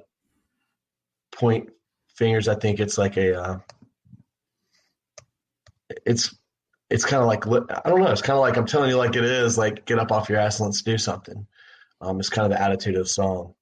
point 1.36 1.70
fingers. 2.14 2.48
I 2.48 2.54
think 2.54 2.80
it's 2.80 2.98
like 2.98 3.16
a 3.16 3.40
uh, 3.40 3.58
it's 6.04 6.34
it's 6.90 7.04
kind 7.04 7.22
of 7.22 7.28
like 7.28 7.46
I 7.46 7.88
don't 7.88 8.00
know. 8.00 8.10
It's 8.10 8.22
kind 8.22 8.36
of 8.36 8.40
like 8.40 8.56
I'm 8.56 8.66
telling 8.66 8.90
you 8.90 8.96
like 8.96 9.16
it 9.16 9.24
is. 9.24 9.58
Like 9.58 9.84
get 9.84 9.98
up 9.98 10.12
off 10.12 10.28
your 10.28 10.38
ass 10.38 10.58
and 10.58 10.66
let's 10.66 10.82
do 10.82 10.98
something. 10.98 11.46
Um, 12.00 12.20
it's 12.20 12.28
kind 12.28 12.50
of 12.50 12.56
the 12.56 12.62
attitude 12.62 12.96
of 12.96 13.04
the 13.04 13.08
song. 13.08 13.54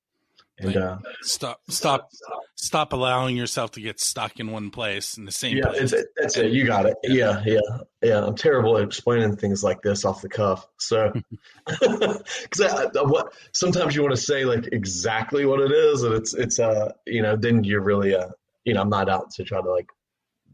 And 0.59 0.77
uh, 0.77 0.99
stop, 1.23 1.61
stop, 1.69 2.09
stop 2.13 2.44
allowing 2.93 3.37
yourself 3.37 3.73
to 3.73 3.81
get 3.81 4.01
stuck 4.01 4.41
in 4.41 4.51
one 4.51 4.71
place 4.71 5.17
in 5.17 5.25
the 5.25 5.33
same. 5.33 5.57
Yeah, 5.57 5.67
place. 5.67 5.95
That's 6.17 6.37
it. 6.37 6.53
You 6.53 6.65
got 6.65 6.87
it. 6.87 6.97
Yeah, 7.03 7.43
yeah, 7.45 7.61
yeah. 8.03 8.25
I'm 8.25 8.35
terrible 8.35 8.77
at 8.79 8.85
explaining 8.85 9.37
things 9.37 9.63
like 9.63 9.83
this 9.83 10.05
off 10.05 10.23
the 10.23 10.29
cuff. 10.29 10.67
So, 10.79 11.13
because 11.67 12.91
what 12.95 13.33
sometimes 13.53 13.95
you 13.95 14.03
want 14.03 14.15
to 14.15 14.21
say 14.21 14.45
like 14.45 14.69
exactly 14.73 15.47
what 15.47 15.61
it 15.61 15.73
is, 15.73 16.03
and 16.03 16.15
it's 16.15 16.35
it's 16.35 16.59
uh 16.59 16.93
you 17.07 17.23
know 17.23 17.37
then 17.37 17.65
you're 17.65 17.83
really 17.83 18.15
uh 18.15 18.29
you 18.65 18.75
know 18.75 18.83
I'm 18.83 18.91
not 18.91 19.09
out 19.09 19.31
to 19.33 19.45
try 19.45 19.61
to 19.61 19.71
like 19.71 19.89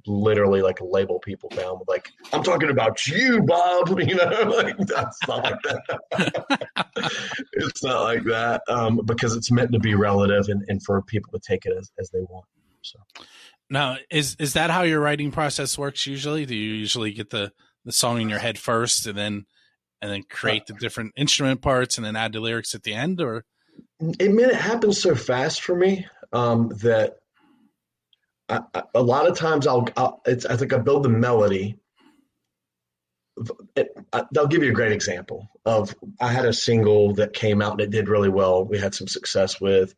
literally 0.06 0.62
like 0.62 0.78
label 0.80 1.18
people 1.18 1.48
down 1.50 1.78
with 1.78 1.88
like 1.88 2.10
i'm 2.32 2.42
talking 2.42 2.70
about 2.70 3.06
you 3.06 3.42
bob 3.42 3.88
you 4.00 4.14
know 4.14 4.54
like 4.56 4.76
that's 4.78 5.18
not 5.28 5.44
like 5.44 5.62
that. 5.62 6.66
It's 7.52 7.82
not 7.82 8.02
like 8.02 8.24
that 8.24 8.62
um, 8.68 9.00
because 9.04 9.36
it's 9.36 9.50
meant 9.50 9.72
to 9.72 9.78
be 9.78 9.94
relative 9.94 10.48
and, 10.48 10.64
and 10.68 10.82
for 10.82 11.00
people 11.02 11.32
to 11.32 11.38
take 11.38 11.66
it 11.66 11.76
as, 11.76 11.90
as 11.98 12.10
they 12.10 12.20
want 12.20 12.46
so. 12.82 12.98
Now 13.68 13.96
is 14.10 14.36
is 14.38 14.54
that 14.54 14.70
how 14.70 14.82
your 14.82 15.00
writing 15.00 15.30
process 15.30 15.78
works 15.78 16.06
usually? 16.06 16.46
Do 16.46 16.54
you 16.54 16.74
usually 16.74 17.12
get 17.12 17.30
the 17.30 17.52
the 17.84 17.92
song 17.92 18.20
in 18.20 18.28
your 18.28 18.38
head 18.38 18.58
first 18.58 19.06
and 19.06 19.16
then 19.16 19.46
and 20.02 20.10
then 20.10 20.22
create 20.28 20.66
the 20.66 20.74
different 20.74 21.12
instrument 21.16 21.62
parts 21.62 21.96
and 21.96 22.04
then 22.04 22.16
add 22.16 22.32
the 22.32 22.40
lyrics 22.40 22.74
at 22.74 22.82
the 22.82 22.94
end 22.94 23.20
or? 23.20 23.44
It 24.00 24.32
man 24.32 24.50
it 24.50 24.56
happens 24.56 25.00
so 25.00 25.14
fast 25.14 25.62
for 25.62 25.74
me 25.74 26.06
um, 26.32 26.70
that 26.82 27.19
I, 28.50 28.82
a 28.94 29.02
lot 29.02 29.28
of 29.28 29.36
times 29.36 29.66
I'll, 29.66 29.88
I'll 29.96 30.20
it's 30.26 30.44
I 30.46 30.56
think 30.56 30.72
I 30.72 30.78
build 30.78 31.04
the 31.04 31.08
melody. 31.08 31.76
It, 33.74 33.96
I, 34.12 34.24
will 34.34 34.48
give 34.48 34.62
you 34.62 34.70
a 34.70 34.74
great 34.74 34.92
example 34.92 35.48
of 35.64 35.94
I 36.20 36.28
had 36.32 36.44
a 36.44 36.52
single 36.52 37.14
that 37.14 37.32
came 37.32 37.62
out 37.62 37.72
and 37.72 37.80
it 37.80 37.90
did 37.90 38.08
really 38.08 38.28
well. 38.28 38.64
We 38.64 38.78
had 38.78 38.94
some 38.94 39.08
success 39.08 39.60
with 39.60 39.94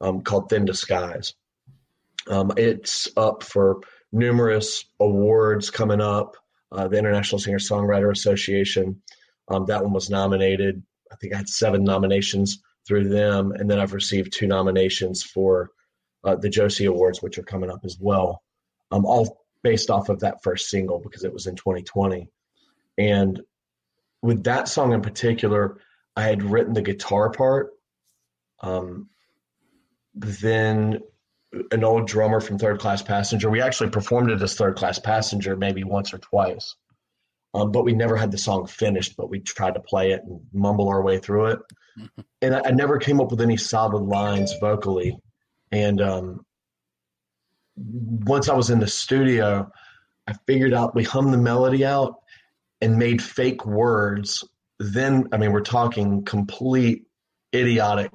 um, 0.00 0.22
called 0.22 0.48
"Thin 0.48 0.64
Disguise." 0.64 1.34
Um, 2.28 2.52
it's 2.56 3.08
up 3.16 3.42
for 3.42 3.80
numerous 4.12 4.84
awards 4.98 5.70
coming 5.70 6.00
up. 6.00 6.36
Uh, 6.72 6.88
the 6.88 6.98
International 6.98 7.38
Singer 7.38 7.58
Songwriter 7.58 8.12
Association. 8.12 9.02
Um, 9.48 9.66
that 9.66 9.82
one 9.82 9.92
was 9.92 10.08
nominated. 10.08 10.82
I 11.10 11.16
think 11.16 11.34
I 11.34 11.38
had 11.38 11.48
seven 11.48 11.82
nominations 11.82 12.62
through 12.86 13.08
them, 13.08 13.52
and 13.52 13.68
then 13.68 13.80
I've 13.80 13.92
received 13.92 14.32
two 14.32 14.46
nominations 14.46 15.22
for 15.22 15.72
uh, 16.24 16.36
the 16.36 16.48
Josie 16.48 16.86
Awards, 16.86 17.22
which 17.22 17.38
are 17.38 17.42
coming 17.42 17.70
up 17.70 17.80
as 17.84 17.96
well, 18.00 18.42
um, 18.90 19.04
all 19.04 19.44
based 19.62 19.90
off 19.90 20.08
of 20.08 20.20
that 20.20 20.42
first 20.42 20.68
single 20.68 20.98
because 20.98 21.24
it 21.24 21.32
was 21.32 21.46
in 21.46 21.56
2020. 21.56 22.28
And 22.98 23.40
with 24.22 24.44
that 24.44 24.68
song 24.68 24.92
in 24.92 25.02
particular, 25.02 25.78
I 26.16 26.22
had 26.22 26.42
written 26.42 26.74
the 26.74 26.82
guitar 26.82 27.30
part 27.30 27.70
um, 28.62 29.08
then 30.14 31.00
an 31.72 31.84
old 31.84 32.06
drummer 32.06 32.40
from 32.40 32.58
Third 32.58 32.80
Class 32.80 33.02
Passenger. 33.02 33.50
We 33.50 33.60
actually 33.60 33.90
performed 33.90 34.30
it 34.30 34.42
as 34.42 34.54
Third 34.54 34.76
Class 34.76 34.98
Passenger 34.98 35.56
maybe 35.56 35.84
once 35.84 36.14
or 36.14 36.18
twice, 36.18 36.76
um, 37.54 37.72
but 37.72 37.84
we 37.84 37.92
never 37.92 38.16
had 38.16 38.30
the 38.30 38.38
song 38.38 38.66
finished. 38.66 39.16
But 39.16 39.30
we 39.30 39.40
tried 39.40 39.74
to 39.74 39.80
play 39.80 40.12
it 40.12 40.22
and 40.24 40.40
mumble 40.52 40.88
our 40.88 41.02
way 41.02 41.18
through 41.18 41.46
it, 41.46 41.58
and 42.42 42.54
I, 42.54 42.62
I, 42.66 42.70
never 42.70 42.98
came 42.98 43.20
up 43.20 43.30
with 43.30 43.40
any 43.40 43.56
solid 43.56 44.02
lines 44.02 44.54
vocally. 44.60 45.18
And 45.72 46.00
um, 46.00 46.44
once 47.76 48.48
I 48.48 48.54
was 48.54 48.70
in 48.70 48.80
the 48.80 48.88
studio, 48.88 49.70
I 50.26 50.34
figured 50.46 50.74
out 50.74 50.94
we 50.94 51.04
hummed 51.04 51.32
the 51.32 51.38
melody 51.38 51.84
out 51.84 52.16
and 52.80 52.98
made 52.98 53.22
fake 53.22 53.66
words. 53.66 54.44
Then, 54.78 55.28
I 55.32 55.36
mean, 55.36 55.52
we're 55.52 55.60
talking 55.60 56.24
complete 56.24 57.04
idiotic 57.54 58.10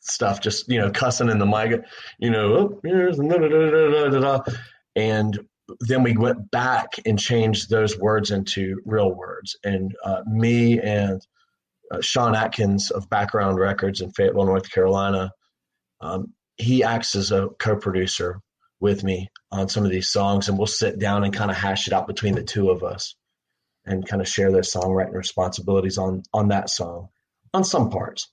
stuff, 0.00 0.40
just 0.40 0.68
you 0.68 0.78
know, 0.78 0.90
cussing 0.90 1.30
in 1.30 1.38
the 1.38 1.46
mic, 1.46 1.80
you 2.18 2.30
know, 2.30 2.54
oh, 2.54 2.80
here's 2.84 3.16
da, 3.16 3.38
da, 3.38 4.08
da, 4.08 4.40
and 4.96 5.38
then 5.80 6.02
we 6.02 6.16
went 6.16 6.50
back 6.50 6.92
and 7.06 7.18
changed 7.18 7.70
those 7.70 7.98
words 7.98 8.30
into 8.30 8.80
real 8.84 9.12
words. 9.14 9.56
And 9.64 9.94
uh, 10.04 10.20
me 10.26 10.78
and 10.78 11.26
uh, 11.90 12.00
Sean 12.00 12.34
Atkins 12.34 12.90
of 12.90 13.08
Background 13.08 13.58
Records 13.58 14.00
in 14.00 14.10
Fayetteville, 14.10 14.44
North 14.44 14.70
Carolina, 14.70 15.32
um, 16.00 16.34
he 16.56 16.82
acts 16.82 17.14
as 17.14 17.32
a 17.32 17.48
co-producer 17.58 18.40
with 18.80 19.02
me 19.02 19.28
on 19.50 19.68
some 19.68 19.84
of 19.84 19.90
these 19.90 20.10
songs, 20.10 20.48
and 20.48 20.58
we'll 20.58 20.66
sit 20.66 20.98
down 20.98 21.24
and 21.24 21.34
kind 21.34 21.50
of 21.50 21.56
hash 21.56 21.86
it 21.86 21.92
out 21.92 22.06
between 22.06 22.34
the 22.34 22.42
two 22.42 22.70
of 22.70 22.82
us, 22.82 23.14
and 23.86 24.06
kind 24.06 24.22
of 24.22 24.28
share 24.28 24.52
their 24.52 24.62
songwriting 24.62 25.14
responsibilities 25.14 25.98
on 25.98 26.22
on 26.32 26.48
that 26.48 26.70
song, 26.70 27.08
on 27.52 27.64
some 27.64 27.90
parts. 27.90 28.30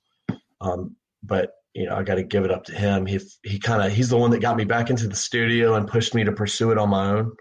Um, 0.59 0.95
but 1.23 1.51
you 1.73 1.85
know, 1.85 1.95
I 1.95 2.03
got 2.03 2.15
to 2.15 2.23
give 2.23 2.43
it 2.43 2.51
up 2.51 2.65
to 2.65 2.73
him. 2.73 3.05
He 3.05 3.19
he 3.43 3.59
kind 3.59 3.81
of 3.81 3.91
he's 3.91 4.09
the 4.09 4.17
one 4.17 4.31
that 4.31 4.39
got 4.39 4.57
me 4.57 4.65
back 4.65 4.89
into 4.89 5.07
the 5.07 5.15
studio 5.15 5.75
and 5.75 5.87
pushed 5.87 6.13
me 6.13 6.23
to 6.25 6.31
pursue 6.31 6.71
it 6.71 6.77
on 6.77 6.89
my 6.89 7.11
own. 7.11 7.31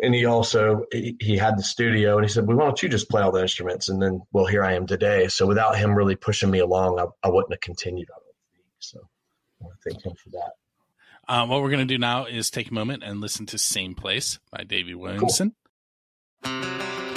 And 0.00 0.14
he 0.14 0.26
also 0.26 0.84
he, 0.92 1.36
had 1.36 1.58
the 1.58 1.62
studio 1.64 2.16
and 2.16 2.24
he 2.24 2.32
said, 2.32 2.46
"Well, 2.46 2.56
why 2.56 2.64
don't 2.64 2.82
you 2.82 2.88
just 2.88 3.10
play 3.10 3.20
all 3.20 3.32
the 3.32 3.42
instruments?" 3.42 3.88
And 3.88 4.00
then, 4.00 4.20
well, 4.32 4.46
here 4.46 4.64
I 4.64 4.74
am 4.74 4.86
today. 4.86 5.26
So 5.28 5.46
without 5.46 5.76
him 5.76 5.94
really 5.94 6.14
pushing 6.14 6.50
me 6.50 6.60
along, 6.60 7.00
I, 7.00 7.06
I 7.26 7.30
wouldn't 7.30 7.52
have 7.52 7.60
continued. 7.60 8.08
So. 8.78 9.00
I 9.60 9.64
want 9.64 9.76
to 9.82 9.90
thank 9.90 10.04
him 10.04 10.14
for 10.14 10.30
that. 10.30 10.52
Um, 11.28 11.48
what 11.50 11.60
we're 11.60 11.70
going 11.70 11.86
to 11.86 11.94
do 11.94 11.98
now 11.98 12.24
is 12.24 12.50
take 12.50 12.70
a 12.70 12.74
moment 12.74 13.02
and 13.02 13.20
listen 13.20 13.46
to 13.46 13.58
"Same 13.58 13.94
Place" 13.94 14.38
by 14.50 14.64
Davey 14.64 14.94
Williamson. 14.94 15.54
Cool. 16.42 17.07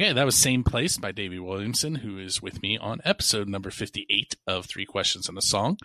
Okay, 0.00 0.14
that 0.14 0.24
was 0.24 0.34
Same 0.34 0.64
Place 0.64 0.96
by 0.96 1.12
Davey 1.12 1.38
Williamson, 1.38 1.96
who 1.96 2.16
is 2.16 2.40
with 2.40 2.62
me 2.62 2.78
on 2.78 3.02
episode 3.04 3.50
number 3.50 3.70
58 3.70 4.34
of 4.46 4.64
Three 4.64 4.86
Questions 4.86 5.28
and 5.28 5.36
a 5.36 5.42
Song. 5.42 5.76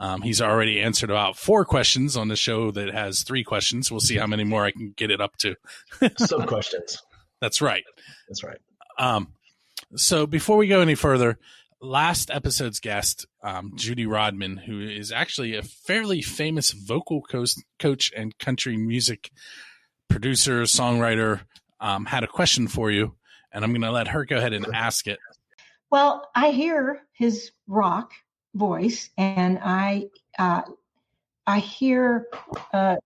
Um, 0.00 0.22
he's 0.22 0.42
already 0.42 0.80
answered 0.80 1.10
about 1.10 1.36
four 1.36 1.64
questions 1.64 2.16
on 2.16 2.26
the 2.26 2.34
show 2.34 2.72
that 2.72 2.92
has 2.92 3.22
three 3.22 3.44
questions. 3.44 3.88
We'll 3.88 4.00
see 4.00 4.16
how 4.16 4.26
many 4.26 4.42
more 4.42 4.64
I 4.64 4.72
can 4.72 4.94
get 4.96 5.12
it 5.12 5.20
up 5.20 5.36
to. 5.36 5.54
Some 6.18 6.44
questions. 6.48 7.00
That's 7.40 7.62
right. 7.62 7.84
That's 8.26 8.42
right. 8.42 8.58
Um, 8.98 9.28
so 9.94 10.26
before 10.26 10.56
we 10.56 10.66
go 10.66 10.80
any 10.80 10.96
further, 10.96 11.38
last 11.80 12.32
episode's 12.32 12.80
guest, 12.80 13.26
um, 13.44 13.74
Judy 13.76 14.06
Rodman, 14.06 14.56
who 14.56 14.80
is 14.80 15.12
actually 15.12 15.54
a 15.54 15.62
fairly 15.62 16.20
famous 16.20 16.72
vocal 16.72 17.22
coach 17.78 18.12
and 18.16 18.36
country 18.38 18.76
music 18.76 19.30
producer, 20.10 20.62
songwriter, 20.62 21.42
um, 21.78 22.06
had 22.06 22.24
a 22.24 22.28
question 22.28 22.66
for 22.66 22.90
you 22.90 23.14
and 23.52 23.64
I'm 23.64 23.70
going 23.70 23.82
to 23.82 23.90
let 23.90 24.08
her 24.08 24.24
go 24.24 24.36
ahead 24.36 24.52
and 24.52 24.66
ask 24.74 25.06
it. 25.06 25.18
Well, 25.90 26.30
I 26.34 26.50
hear 26.50 27.02
his 27.12 27.52
rock 27.66 28.12
voice, 28.54 29.10
and 29.18 29.58
I 29.62 30.08
uh, 30.38 30.62
I 31.46 31.58
hear. 31.58 32.28
Uh, 32.72 32.96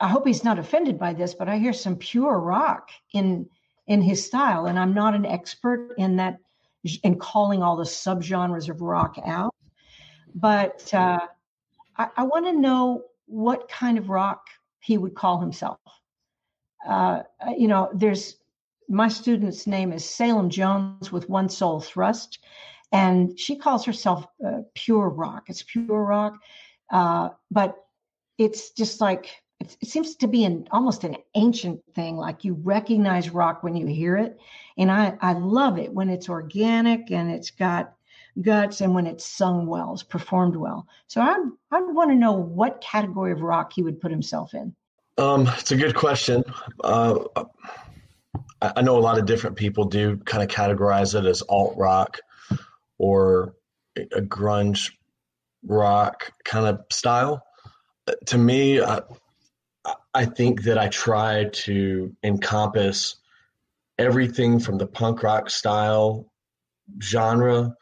I 0.00 0.08
hope 0.08 0.26
he's 0.26 0.44
not 0.44 0.58
offended 0.58 0.98
by 0.98 1.14
this, 1.14 1.34
but 1.34 1.48
I 1.48 1.56
hear 1.56 1.72
some 1.72 1.96
pure 1.96 2.38
rock 2.38 2.90
in 3.12 3.48
in 3.86 4.02
his 4.02 4.24
style, 4.24 4.66
and 4.66 4.78
I'm 4.78 4.94
not 4.94 5.14
an 5.14 5.24
expert 5.24 5.94
in 5.98 6.16
that 6.16 6.38
in 7.02 7.18
calling 7.18 7.62
all 7.62 7.76
the 7.76 7.84
subgenres 7.84 8.68
of 8.68 8.82
rock 8.82 9.16
out. 9.24 9.54
But 10.34 10.92
uh, 10.92 11.20
I, 11.96 12.08
I 12.16 12.22
want 12.24 12.46
to 12.46 12.52
know 12.52 13.04
what 13.26 13.68
kind 13.68 13.96
of 13.96 14.10
rock 14.10 14.42
he 14.80 14.98
would 14.98 15.14
call 15.14 15.40
himself. 15.40 15.78
Uh, 16.86 17.22
you 17.56 17.68
know, 17.68 17.88
there's 17.94 18.36
my 18.88 19.08
student's 19.08 19.66
name 19.66 19.92
is 19.92 20.08
Salem 20.08 20.50
Jones 20.50 21.10
with 21.10 21.28
One 21.28 21.48
Soul 21.48 21.80
Thrust, 21.80 22.38
and 22.92 23.38
she 23.38 23.56
calls 23.56 23.84
herself 23.84 24.26
uh, 24.44 24.60
pure 24.74 25.08
rock. 25.08 25.44
It's 25.48 25.62
pure 25.62 26.04
rock, 26.04 26.38
uh, 26.92 27.30
but 27.50 27.76
it's 28.38 28.70
just 28.70 29.00
like 29.00 29.42
it, 29.60 29.76
it 29.80 29.88
seems 29.88 30.16
to 30.16 30.28
be 30.28 30.44
an 30.44 30.68
almost 30.70 31.04
an 31.04 31.16
ancient 31.34 31.80
thing. 31.94 32.16
Like 32.16 32.44
you 32.44 32.54
recognize 32.54 33.30
rock 33.30 33.62
when 33.62 33.74
you 33.74 33.86
hear 33.86 34.16
it, 34.16 34.38
and 34.76 34.90
I 34.90 35.16
I 35.20 35.32
love 35.32 35.78
it 35.78 35.92
when 35.92 36.08
it's 36.08 36.28
organic 36.28 37.10
and 37.10 37.30
it's 37.30 37.50
got 37.50 37.94
guts 38.42 38.80
and 38.80 38.94
when 38.94 39.06
it's 39.06 39.24
sung 39.24 39.66
well, 39.66 39.92
it's 39.92 40.02
performed 40.02 40.56
well. 40.56 40.86
So 41.06 41.20
I 41.20 41.36
I 41.70 41.80
want 41.80 42.10
to 42.10 42.16
know 42.16 42.32
what 42.32 42.80
category 42.80 43.32
of 43.32 43.42
rock 43.42 43.72
he 43.72 43.82
would 43.82 44.00
put 44.00 44.10
himself 44.10 44.54
in. 44.54 44.74
Um, 45.16 45.48
it's 45.58 45.70
a 45.70 45.76
good 45.76 45.94
question. 45.94 46.42
Uh, 46.82 47.24
I 48.76 48.82
know 48.82 48.96
a 48.96 49.00
lot 49.00 49.18
of 49.18 49.26
different 49.26 49.56
people 49.56 49.84
do 49.84 50.16
kind 50.18 50.42
of 50.42 50.48
categorize 50.48 51.18
it 51.18 51.26
as 51.26 51.42
alt 51.42 51.76
rock 51.76 52.20
or 52.98 53.54
a 53.96 54.20
grunge 54.20 54.92
rock 55.66 56.32
kind 56.44 56.66
of 56.66 56.80
style. 56.90 57.44
To 58.26 58.38
me, 58.38 58.80
I, 58.80 59.00
I 60.14 60.24
think 60.24 60.62
that 60.62 60.78
I 60.78 60.88
try 60.88 61.44
to 61.52 62.14
encompass 62.22 63.16
everything 63.98 64.58
from 64.58 64.78
the 64.78 64.86
punk 64.86 65.22
rock 65.22 65.50
style 65.50 66.30
genre 67.02 67.74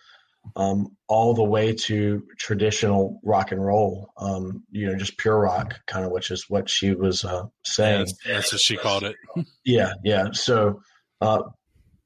um, 0.57 0.97
all 1.09 1.35
the 1.35 1.45
way 1.45 1.73
to 1.73 2.23
traditional 2.39 3.21
rock 3.25 3.53
and 3.53 3.65
roll, 3.65 4.13
um, 4.17 4.65
you 4.71 4.87
know, 4.87 4.97
just 4.97 5.19
pure 5.19 5.39
rock, 5.39 5.75
kind 5.87 6.05
of, 6.05 6.11
which 6.11 6.31
is 6.31 6.49
what 6.49 6.69
she 6.69 6.93
was 6.95 7.25
uh, 7.25 7.45
saying. 7.65 8.01
That's, 8.01 8.25
that's, 8.27 8.53
what 8.53 8.61
she 8.61 8.77
called 8.77 9.05
it. 9.05 9.17
yeah, 9.65 9.93
yeah. 10.05 10.33
So 10.33 10.83
uh, 11.21 11.43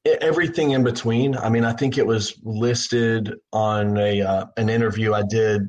everything 0.05 0.73
in 0.73 0.85
between. 0.85 1.37
I 1.37 1.49
mean, 1.49 1.65
I 1.65 1.73
think 1.73 1.99
it 1.99 2.07
was 2.07 2.39
listed 2.43 3.35
on 3.53 3.97
a 3.97 4.23
uh, 4.23 4.47
an 4.57 4.69
interview 4.69 5.13
I 5.13 5.23
did 5.23 5.63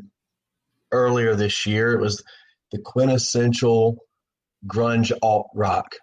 earlier 0.91 1.36
this 1.36 1.65
year. 1.65 1.93
It 1.93 2.01
was 2.01 2.24
the 2.71 2.79
quintessential 2.79 3.97
grunge 4.65 5.12
alt 5.21 5.50
rock 5.55 5.95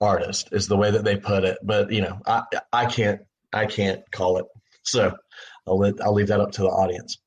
artist 0.00 0.48
is 0.52 0.66
the 0.66 0.76
way 0.76 0.90
that 0.90 1.04
they 1.04 1.16
put 1.16 1.44
it. 1.44 1.58
But 1.62 1.90
you 1.90 2.02
know, 2.02 2.18
I 2.26 2.42
I 2.72 2.86
can't 2.86 3.20
I 3.52 3.66
can't 3.66 4.02
call 4.10 4.38
it. 4.38 4.46
So 4.82 5.16
I'll 5.70 5.78
let 5.78 6.00
I'll 6.00 6.12
leave 6.12 6.28
that 6.28 6.40
up 6.40 6.50
to 6.52 6.62
the 6.62 6.68
audience. 6.68 7.18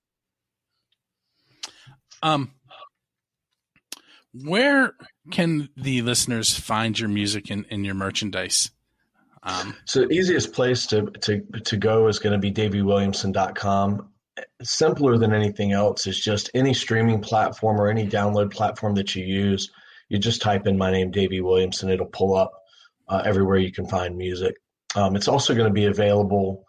Um, 2.22 2.52
where 4.34 4.94
can 5.32 5.70
the 5.78 6.02
listeners 6.02 6.58
find 6.58 7.00
your 7.00 7.10
music 7.10 7.50
and, 7.50 7.66
and 7.70 7.86
your 7.86 7.96
merchandise? 7.96 8.72
Um, 9.44 9.76
so 9.86 10.02
the 10.02 10.14
easiest 10.14 10.54
place 10.54 10.86
to 10.88 11.04
to 11.22 11.42
to 11.66 11.78
go 11.78 12.08
is 12.08 12.20
going 12.20 12.34
to 12.34 12.40
be 12.40 12.52
davyWilliamson.com. 12.52 14.10
Simpler 14.64 15.18
than 15.18 15.34
anything 15.34 15.74
else 15.74 16.08
is 16.08 16.20
just 16.20 16.50
any 16.54 16.74
streaming 16.74 17.22
platform 17.22 17.80
or 17.80 17.88
any 17.88 18.08
download 18.08 18.52
platform 18.52 18.96
that 18.96 19.16
you 19.16 19.24
use. 19.24 19.72
You 20.10 20.18
just 20.18 20.42
type 20.42 20.68
in 20.68 20.78
my 20.78 20.92
name, 20.92 21.12
Davy 21.12 21.42
Williamson. 21.42 21.90
It'll 21.90 22.08
pull 22.08 22.36
up 22.36 22.52
uh, 23.08 23.22
everywhere 23.26 23.58
you 23.58 23.72
can 23.72 23.88
find 23.88 24.18
music. 24.18 24.56
Um, 24.96 25.16
it's 25.16 25.28
also 25.28 25.54
going 25.54 25.68
to 25.68 25.74
be 25.74 25.86
available 25.86 26.66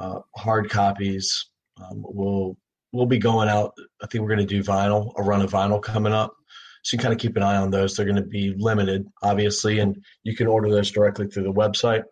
uh, 0.00 0.20
hard 0.34 0.70
copies. 0.70 1.48
Um, 1.80 2.04
we'll 2.08 2.56
we'll 2.92 3.06
be 3.06 3.18
going 3.18 3.48
out. 3.48 3.74
I 4.02 4.06
think 4.06 4.22
we're 4.22 4.34
going 4.34 4.46
to 4.46 4.54
do 4.54 4.64
vinyl, 4.64 5.12
a 5.16 5.22
run 5.22 5.42
of 5.42 5.52
vinyl 5.52 5.80
coming 5.80 6.12
up. 6.12 6.34
So 6.82 6.96
you 6.96 6.98
kind 6.98 7.12
of 7.12 7.20
keep 7.20 7.36
an 7.36 7.42
eye 7.42 7.56
on 7.56 7.70
those. 7.70 7.94
They're 7.94 8.06
going 8.06 8.16
to 8.16 8.22
be 8.22 8.54
limited, 8.56 9.06
obviously, 9.22 9.78
and 9.78 10.02
you 10.24 10.34
can 10.34 10.46
order 10.46 10.70
those 10.70 10.90
directly 10.90 11.28
through 11.28 11.42
the 11.44 11.52
website. 11.52 12.04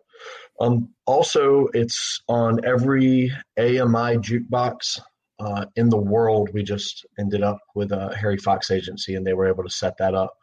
Um, 0.61 0.89
also, 1.05 1.67
it's 1.73 2.21
on 2.27 2.63
every 2.63 3.31
AMI 3.57 4.17
jukebox 4.19 4.99
uh, 5.39 5.65
in 5.75 5.89
the 5.89 5.97
world. 5.97 6.49
We 6.53 6.63
just 6.63 7.05
ended 7.17 7.41
up 7.41 7.59
with 7.73 7.91
a 7.91 8.15
Harry 8.15 8.37
Fox 8.37 8.69
agency, 8.69 9.15
and 9.15 9.25
they 9.25 9.33
were 9.33 9.47
able 9.47 9.63
to 9.63 9.69
set 9.69 9.97
that 9.97 10.13
up. 10.13 10.35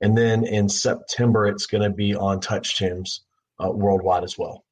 And 0.00 0.16
then 0.16 0.44
in 0.44 0.68
September, 0.68 1.46
it's 1.46 1.66
going 1.66 1.82
to 1.82 1.94
be 1.94 2.14
on 2.14 2.40
Touch 2.40 2.76
Tunes 2.76 3.22
uh, 3.58 3.70
worldwide 3.70 4.24
as 4.24 4.36
well. 4.38 4.64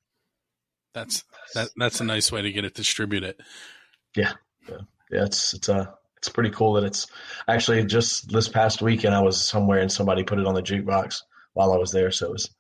That's 0.93 1.25
that, 1.55 1.71
that's 1.77 2.01
a 2.01 2.05
nice 2.05 2.33
way 2.33 2.43
to 2.43 2.53
get 2.53 2.65
it 2.65 2.75
distributed. 2.75 3.37
Yeah, 4.17 4.33
yeah, 4.69 4.79
yeah 5.11 5.25
it's 5.25 5.55
it's 5.55 5.69
a 5.69 5.95
it's 6.17 6.29
pretty 6.29 6.51
cool 6.51 6.75
that 6.75 6.85
it's 6.85 7.07
actually 7.49 7.85
just 7.85 8.31
this 8.31 8.49
past 8.49 8.83
weekend 8.83 9.15
I 9.15 9.23
was 9.23 9.41
somewhere 9.41 9.79
and 9.79 9.91
somebody 9.91 10.23
put 10.23 10.39
it 10.39 10.47
on 10.47 10.55
the 10.55 10.63
jukebox 10.63 11.23
while 11.55 11.73
I 11.73 11.79
was 11.79 11.93
there, 11.93 12.11
so 12.11 12.27
it 12.27 12.33
was 12.33 12.51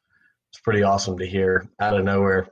it's 0.50 0.60
pretty 0.60 0.82
awesome 0.82 1.18
to 1.18 1.26
hear 1.26 1.68
out 1.80 1.96
of 1.96 2.04
nowhere. 2.04 2.48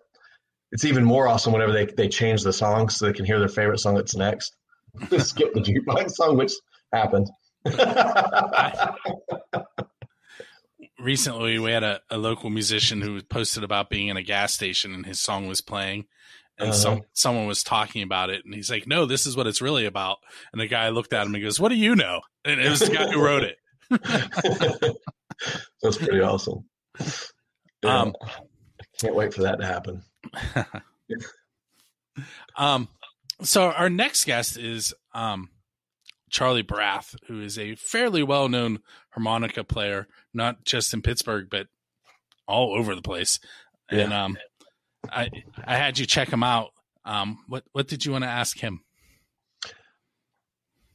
It's 0.70 0.84
even 0.84 1.04
more 1.04 1.28
awesome 1.28 1.52
whenever 1.52 1.72
they 1.72 1.86
they 1.86 2.08
change 2.08 2.42
the 2.42 2.52
song 2.52 2.88
so 2.88 3.06
they 3.06 3.12
can 3.12 3.24
hear 3.24 3.38
their 3.38 3.48
favorite 3.48 3.78
song 3.78 3.94
that's 3.94 4.16
next. 4.16 4.56
Skip 5.18 5.54
the 5.54 5.60
jukebox 5.60 6.12
song, 6.12 6.36
which 6.36 6.52
happened. 6.92 7.28
recently 10.98 11.58
we 11.58 11.70
had 11.70 11.84
a, 11.84 12.00
a, 12.10 12.18
local 12.18 12.50
musician 12.50 13.00
who 13.00 13.22
posted 13.22 13.64
about 13.64 13.90
being 13.90 14.08
in 14.08 14.16
a 14.16 14.22
gas 14.22 14.52
station 14.52 14.92
and 14.94 15.06
his 15.06 15.20
song 15.20 15.46
was 15.46 15.60
playing. 15.60 16.06
And 16.58 16.70
uh-huh. 16.70 16.78
some 16.78 17.02
someone 17.12 17.46
was 17.46 17.62
talking 17.62 18.02
about 18.02 18.30
it 18.30 18.44
and 18.44 18.52
he's 18.52 18.68
like 18.68 18.88
no 18.88 19.06
this 19.06 19.26
is 19.26 19.36
what 19.36 19.46
it's 19.46 19.62
really 19.62 19.86
about. 19.86 20.18
And 20.52 20.60
the 20.60 20.66
guy 20.66 20.88
looked 20.88 21.12
at 21.12 21.24
him 21.24 21.34
and 21.34 21.44
goes 21.44 21.60
what 21.60 21.68
do 21.68 21.76
you 21.76 21.94
know? 21.94 22.20
And 22.44 22.60
it 22.60 22.68
was 22.68 22.80
the 22.80 22.90
guy 22.90 23.08
who 23.08 23.22
wrote 23.22 23.44
it. 23.44 23.58
That's 25.82 25.96
pretty 25.96 26.20
awesome. 26.20 26.64
Yeah. 27.82 28.00
um 28.00 28.14
can't 28.98 29.14
wait 29.14 29.32
for 29.32 29.42
that 29.42 29.60
to 29.60 29.66
happen. 29.66 30.02
Um 32.56 32.88
so 33.42 33.70
our 33.70 33.88
next 33.88 34.24
guest 34.24 34.58
is 34.58 34.92
um 35.14 35.50
Charlie 36.30 36.62
Barath, 36.62 37.16
who 37.26 37.42
is 37.42 37.58
a 37.58 37.74
fairly 37.74 38.22
well 38.22 38.48
known 38.48 38.80
harmonica 39.10 39.64
player, 39.64 40.08
not 40.32 40.64
just 40.64 40.92
in 40.94 41.02
Pittsburgh, 41.02 41.48
but 41.50 41.68
all 42.46 42.74
over 42.74 42.94
the 42.94 43.02
place. 43.02 43.38
Yeah. 43.90 44.00
And 44.00 44.12
um, 44.12 44.38
I 45.10 45.30
I 45.64 45.76
had 45.76 45.98
you 45.98 46.06
check 46.06 46.28
him 46.28 46.42
out. 46.42 46.70
Um, 47.04 47.44
what 47.48 47.64
what 47.72 47.88
did 47.88 48.04
you 48.04 48.12
want 48.12 48.24
to 48.24 48.28
ask 48.28 48.58
him? 48.58 48.80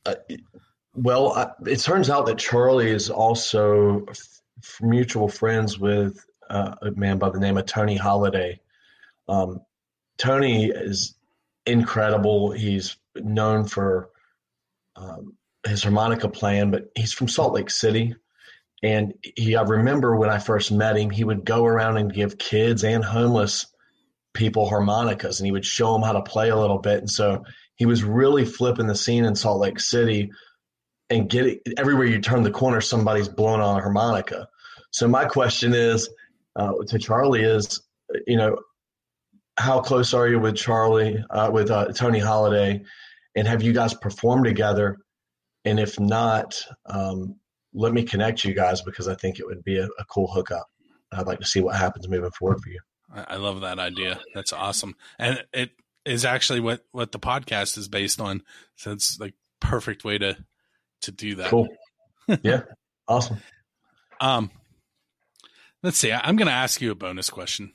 Uh, 0.05 0.15
well, 0.95 1.33
I, 1.33 1.51
it 1.65 1.79
turns 1.79 2.09
out 2.09 2.25
that 2.27 2.37
Charlie 2.37 2.91
is 2.91 3.09
also 3.09 4.05
f- 4.09 4.41
mutual 4.81 5.27
friends 5.27 5.79
with 5.79 6.23
uh, 6.49 6.75
a 6.81 6.91
man 6.91 7.17
by 7.17 7.29
the 7.29 7.39
name 7.39 7.57
of 7.57 7.65
Tony 7.65 7.95
Holiday. 7.95 8.59
Um, 9.27 9.61
Tony 10.17 10.65
is 10.65 11.15
incredible. 11.65 12.51
He's 12.51 12.97
known 13.15 13.65
for 13.65 14.09
um, 14.95 15.37
his 15.65 15.83
harmonica 15.83 16.29
playing, 16.29 16.71
but 16.71 16.91
he's 16.95 17.13
from 17.13 17.27
Salt 17.27 17.53
Lake 17.53 17.69
City. 17.69 18.15
And 18.81 19.13
he, 19.21 19.55
I 19.55 19.61
remember 19.61 20.15
when 20.15 20.29
I 20.29 20.39
first 20.39 20.71
met 20.71 20.97
him, 20.97 21.09
he 21.09 21.23
would 21.23 21.45
go 21.45 21.65
around 21.65 21.97
and 21.97 22.13
give 22.13 22.37
kids 22.37 22.83
and 22.83 23.03
homeless 23.03 23.67
people 24.33 24.67
harmonicas, 24.67 25.39
and 25.39 25.45
he 25.45 25.51
would 25.51 25.65
show 25.65 25.93
them 25.93 26.01
how 26.01 26.13
to 26.13 26.21
play 26.21 26.49
a 26.49 26.57
little 26.57 26.79
bit. 26.79 26.99
And 26.99 27.09
so 27.09 27.45
he 27.75 27.85
was 27.85 28.03
really 28.03 28.45
flipping 28.45 28.87
the 28.87 28.95
scene 28.95 29.25
in 29.25 29.35
Salt 29.35 29.59
Lake 29.59 29.79
City, 29.79 30.31
and 31.09 31.29
getting 31.29 31.59
everywhere 31.77 32.07
you 32.07 32.19
turn 32.19 32.43
the 32.43 32.51
corner, 32.51 32.81
somebody's 32.81 33.29
blowing 33.29 33.61
on 33.61 33.77
a 33.77 33.81
harmonica. 33.81 34.47
So 34.91 35.07
my 35.07 35.25
question 35.25 35.73
is 35.73 36.09
uh, 36.55 36.73
to 36.87 36.99
Charlie 36.99 37.43
is, 37.43 37.81
you 38.27 38.37
know, 38.37 38.57
how 39.57 39.81
close 39.81 40.13
are 40.13 40.27
you 40.27 40.39
with 40.39 40.55
Charlie, 40.55 41.23
uh, 41.29 41.51
with 41.51 41.69
uh, 41.69 41.93
Tony 41.93 42.19
Holiday, 42.19 42.83
and 43.35 43.47
have 43.47 43.63
you 43.63 43.73
guys 43.73 43.93
performed 43.93 44.45
together? 44.45 44.97
And 45.65 45.79
if 45.79 45.99
not, 45.99 46.61
um, 46.85 47.39
let 47.73 47.93
me 47.93 48.03
connect 48.03 48.43
you 48.43 48.53
guys 48.53 48.81
because 48.81 49.07
I 49.07 49.15
think 49.15 49.39
it 49.39 49.45
would 49.45 49.63
be 49.63 49.77
a, 49.77 49.85
a 49.85 50.05
cool 50.09 50.27
hookup. 50.31 50.67
I'd 51.11 51.27
like 51.27 51.39
to 51.39 51.45
see 51.45 51.61
what 51.61 51.75
happens 51.75 52.09
moving 52.09 52.31
forward 52.31 52.59
for 52.61 52.69
you. 52.69 52.79
I 53.13 53.35
love 53.35 53.61
that 53.61 53.77
idea. 53.77 54.19
That's 54.33 54.53
awesome, 54.53 54.95
and 55.19 55.43
it 55.53 55.71
is 56.05 56.25
actually 56.25 56.59
what 56.59 56.83
what 56.91 57.11
the 57.11 57.19
podcast 57.19 57.77
is 57.77 57.87
based 57.87 58.19
on. 58.19 58.41
So 58.75 58.91
it's 58.91 59.19
like 59.19 59.35
perfect 59.59 60.03
way 60.03 60.17
to 60.17 60.35
to 61.03 61.11
do 61.11 61.35
that. 61.35 61.49
Cool. 61.49 61.67
Yeah. 62.41 62.63
awesome. 63.07 63.37
Um, 64.19 64.51
let's 65.83 65.97
see. 65.97 66.11
I'm 66.11 66.35
going 66.35 66.47
to 66.47 66.53
ask 66.53 66.81
you 66.81 66.91
a 66.91 66.95
bonus 66.95 67.29
question. 67.29 67.73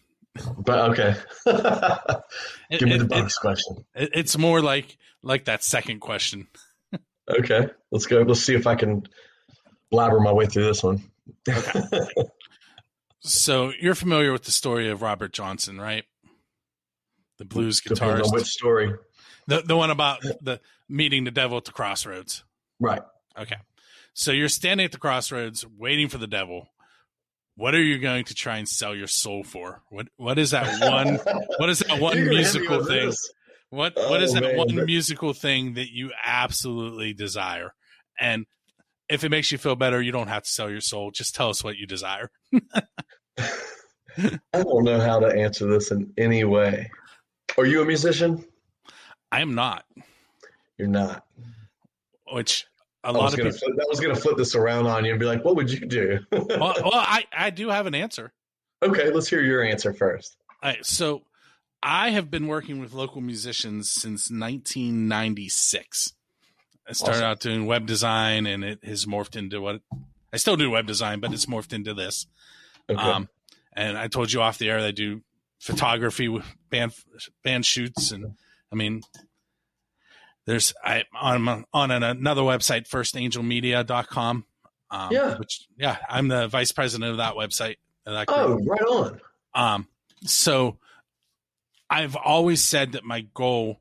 But 0.58 0.90
okay, 0.90 1.16
give 2.70 2.88
me 2.88 2.98
the 2.98 3.04
bonus 3.04 3.36
it, 3.36 3.40
question. 3.40 3.84
It's 3.94 4.36
more 4.36 4.60
like 4.60 4.96
like 5.22 5.46
that 5.46 5.62
second 5.62 6.00
question. 6.00 6.46
okay, 7.30 7.68
let's 7.90 8.06
go. 8.06 8.22
Let's 8.22 8.40
see 8.40 8.54
if 8.54 8.66
I 8.66 8.74
can 8.74 9.06
blabber 9.90 10.20
my 10.20 10.32
way 10.32 10.46
through 10.46 10.64
this 10.64 10.82
one. 10.82 11.02
Okay. 11.48 12.08
so 13.20 13.72
you're 13.80 13.94
familiar 13.94 14.32
with 14.32 14.44
the 14.44 14.52
story 14.52 14.88
of 14.88 15.02
Robert 15.02 15.32
Johnson, 15.32 15.80
right? 15.80 16.04
The 17.38 17.44
blues 17.44 17.80
guitarist. 17.80 18.32
which 18.32 18.46
story? 18.46 18.92
The 19.46 19.62
the 19.62 19.76
one 19.76 19.90
about 19.90 20.22
the 20.22 20.60
meeting 20.88 21.24
the 21.24 21.30
devil 21.30 21.56
at 21.58 21.64
the 21.64 21.72
crossroads. 21.72 22.44
Right. 22.80 23.02
Okay. 23.38 23.56
So 24.14 24.32
you're 24.32 24.48
standing 24.48 24.84
at 24.84 24.92
the 24.92 24.98
crossroads 24.98 25.64
waiting 25.64 26.08
for 26.08 26.18
the 26.18 26.26
devil. 26.26 26.68
What 27.58 27.74
are 27.74 27.82
you 27.82 27.98
going 27.98 28.24
to 28.26 28.34
try 28.34 28.58
and 28.58 28.68
sell 28.68 28.94
your 28.94 29.08
soul 29.08 29.42
for? 29.42 29.82
What 29.90 30.06
what 30.16 30.38
is 30.38 30.52
that 30.52 30.80
one 30.80 31.16
what 31.58 31.68
is 31.68 31.80
that 31.80 31.98
one 32.00 32.16
You're 32.16 32.26
gonna 32.26 32.36
hit 32.42 32.54
me 32.54 32.60
musical 32.60 32.84
thing? 32.84 33.06
this. 33.06 33.32
What 33.70 33.94
what 33.96 34.22
is 34.22 34.30
Oh, 34.30 34.34
that 34.34 34.42
man. 34.42 34.56
one 34.56 34.86
musical 34.86 35.32
thing 35.32 35.74
that 35.74 35.90
you 35.90 36.12
absolutely 36.24 37.14
desire? 37.14 37.74
And 38.20 38.46
if 39.08 39.24
it 39.24 39.30
makes 39.30 39.50
you 39.50 39.58
feel 39.58 39.74
better, 39.74 40.00
you 40.00 40.12
don't 40.12 40.28
have 40.28 40.44
to 40.44 40.48
sell 40.48 40.70
your 40.70 40.80
soul. 40.80 41.10
Just 41.10 41.34
tell 41.34 41.50
us 41.50 41.64
what 41.64 41.76
you 41.76 41.86
desire. 41.86 42.30
I 43.38 44.62
don't 44.62 44.84
know 44.84 45.00
how 45.00 45.18
to 45.20 45.26
answer 45.26 45.66
this 45.66 45.90
in 45.90 46.12
any 46.16 46.44
way. 46.44 46.90
Are 47.56 47.66
you 47.66 47.82
a 47.82 47.84
musician? 47.84 48.44
I 49.32 49.40
am 49.40 49.54
not, 49.54 49.84
You're 50.78 50.88
not. 50.88 51.24
which 52.32 52.66
a 53.04 53.08
I 53.08 53.10
lot 53.10 53.32
of 53.32 53.36
people. 53.36 53.52
flip, 53.52 53.72
I 53.80 53.84
was 53.88 54.00
gonna 54.00 54.16
flip 54.16 54.36
this 54.36 54.54
around 54.54 54.86
on 54.86 55.04
you 55.04 55.12
and 55.12 55.20
be 55.20 55.26
like, 55.26 55.44
"What 55.44 55.56
would 55.56 55.70
you 55.70 55.80
do?" 55.86 56.18
Well, 56.32 56.46
well, 56.58 56.90
I 56.94 57.24
I 57.32 57.50
do 57.50 57.68
have 57.68 57.86
an 57.86 57.94
answer. 57.94 58.32
okay, 58.82 59.10
let's 59.10 59.28
hear 59.28 59.42
your 59.42 59.62
answer 59.62 59.92
first. 59.92 60.36
All 60.62 60.70
right, 60.70 60.84
so 60.84 61.22
I 61.82 62.10
have 62.10 62.30
been 62.30 62.46
working 62.48 62.80
with 62.80 62.92
local 62.94 63.20
musicians 63.20 63.90
since 63.92 64.30
1996. 64.30 66.14
I 66.88 66.92
started 66.92 67.18
Awesome. 67.18 67.24
out 67.30 67.40
doing 67.40 67.66
web 67.66 67.86
design, 67.86 68.46
and 68.46 68.64
it 68.64 68.82
has 68.84 69.04
morphed 69.04 69.36
into 69.36 69.60
what 69.60 69.80
I 70.32 70.36
still 70.38 70.56
do 70.56 70.70
web 70.70 70.86
design, 70.86 71.20
but 71.20 71.32
it's 71.32 71.46
morphed 71.46 71.72
into 71.72 71.94
this. 71.94 72.26
Okay. 72.90 73.00
Um, 73.00 73.28
and 73.74 73.96
I 73.96 74.08
told 74.08 74.32
you 74.32 74.40
off 74.42 74.58
the 74.58 74.70
air 74.70 74.80
that 74.80 74.88
I 74.88 74.92
do 74.92 75.22
photography 75.60 76.28
with 76.28 76.44
band 76.70 76.92
band 77.44 77.64
shoots, 77.66 78.10
and 78.10 78.34
I 78.72 78.74
mean, 78.76 79.02
there's 80.48 80.72
I 80.82 81.04
on 81.14 81.64
on 81.72 81.90
an, 81.90 82.02
another 82.02 82.40
website, 82.42 82.88
firstangelmedia.com. 82.88 84.44
Um, 84.90 85.12
Yeah. 85.12 85.36
which 85.36 85.66
yeah, 85.76 85.98
I'm 86.08 86.28
the 86.28 86.48
vice 86.48 86.72
president 86.72 87.10
of 87.10 87.18
that 87.18 87.34
website. 87.34 87.76
Of 88.06 88.14
that 88.14 88.24
oh, 88.28 88.58
right 88.64 88.80
on. 88.80 89.20
Um, 89.54 89.88
so 90.24 90.78
I've 91.90 92.16
always 92.16 92.64
said 92.64 92.92
that 92.92 93.04
my 93.04 93.20
goal 93.34 93.80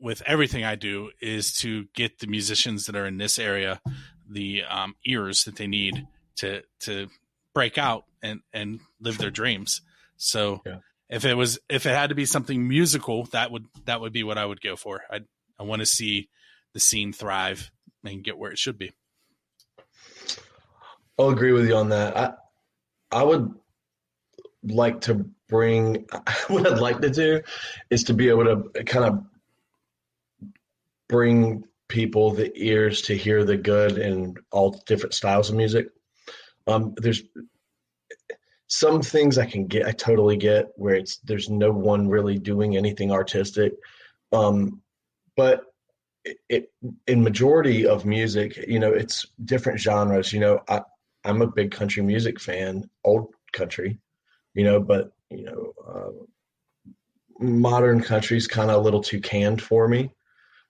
with 0.00 0.22
everything 0.24 0.64
I 0.64 0.76
do 0.76 1.10
is 1.20 1.52
to 1.58 1.86
get 1.94 2.20
the 2.20 2.26
musicians 2.26 2.86
that 2.86 2.96
are 2.96 3.06
in 3.06 3.18
this 3.18 3.38
area 3.38 3.80
the 4.28 4.62
um, 4.62 4.94
ears 5.04 5.44
that 5.44 5.56
they 5.56 5.66
need 5.66 6.06
to 6.36 6.62
to 6.82 7.08
break 7.52 7.78
out 7.78 8.04
and 8.22 8.40
and 8.52 8.78
live 9.00 9.18
their 9.18 9.30
dreams. 9.32 9.80
So 10.16 10.62
Yeah. 10.64 10.78
if 11.08 11.24
it 11.24 11.34
was 11.34 11.58
if 11.68 11.84
it 11.84 11.90
had 11.96 12.10
to 12.10 12.14
be 12.14 12.26
something 12.26 12.68
musical, 12.68 13.24
that 13.32 13.50
would 13.50 13.66
that 13.86 14.00
would 14.00 14.12
be 14.12 14.22
what 14.22 14.38
I 14.38 14.46
would 14.46 14.60
go 14.60 14.76
for. 14.76 15.02
I 15.10 15.22
I 15.60 15.64
want 15.64 15.80
to 15.80 15.86
see 15.86 16.30
the 16.72 16.80
scene 16.80 17.12
thrive 17.12 17.70
and 18.02 18.24
get 18.24 18.38
where 18.38 18.50
it 18.50 18.58
should 18.58 18.78
be. 18.78 18.92
I'll 21.18 21.28
agree 21.28 21.52
with 21.52 21.68
you 21.68 21.76
on 21.76 21.90
that. 21.90 22.16
I 22.16 22.32
I 23.12 23.22
would 23.22 23.52
like 24.62 25.02
to 25.02 25.26
bring 25.48 26.06
what 26.48 26.66
I'd 26.66 26.78
like 26.78 27.00
to 27.02 27.10
do 27.10 27.42
is 27.90 28.04
to 28.04 28.14
be 28.14 28.30
able 28.30 28.44
to 28.44 28.84
kind 28.84 29.04
of 29.04 29.24
bring 31.08 31.64
people 31.88 32.30
the 32.30 32.50
ears 32.54 33.02
to 33.02 33.16
hear 33.16 33.44
the 33.44 33.56
good 33.56 33.98
in 33.98 34.36
all 34.50 34.80
different 34.86 35.12
styles 35.12 35.50
of 35.50 35.56
music. 35.56 35.88
Um, 36.66 36.94
there's 36.96 37.22
some 38.68 39.02
things 39.02 39.36
I 39.36 39.46
can 39.46 39.66
get, 39.66 39.86
I 39.86 39.90
totally 39.90 40.36
get 40.36 40.68
where 40.76 40.94
it's 40.94 41.18
there's 41.18 41.50
no 41.50 41.72
one 41.72 42.08
really 42.08 42.38
doing 42.38 42.76
anything 42.76 43.10
artistic, 43.10 43.72
um, 44.32 44.80
but 45.40 45.64
it, 46.22 46.36
it 46.50 46.72
in 47.06 47.22
majority 47.22 47.86
of 47.86 48.04
music, 48.04 48.58
you 48.68 48.78
know, 48.78 48.92
it's 48.92 49.24
different 49.46 49.80
genres. 49.80 50.34
You 50.34 50.40
know, 50.40 50.60
I 50.68 50.82
I'm 51.24 51.40
a 51.40 51.46
big 51.46 51.70
country 51.70 52.02
music 52.02 52.38
fan, 52.38 52.90
old 53.04 53.32
country, 53.54 53.98
you 54.52 54.64
know, 54.64 54.80
but 54.80 55.12
you 55.30 55.44
know, 55.44 55.72
uh, 55.88 57.42
modern 57.42 58.02
country's 58.02 58.46
kind 58.46 58.70
of 58.70 58.76
a 58.76 58.84
little 58.84 59.02
too 59.02 59.18
canned 59.18 59.62
for 59.62 59.88
me. 59.88 60.12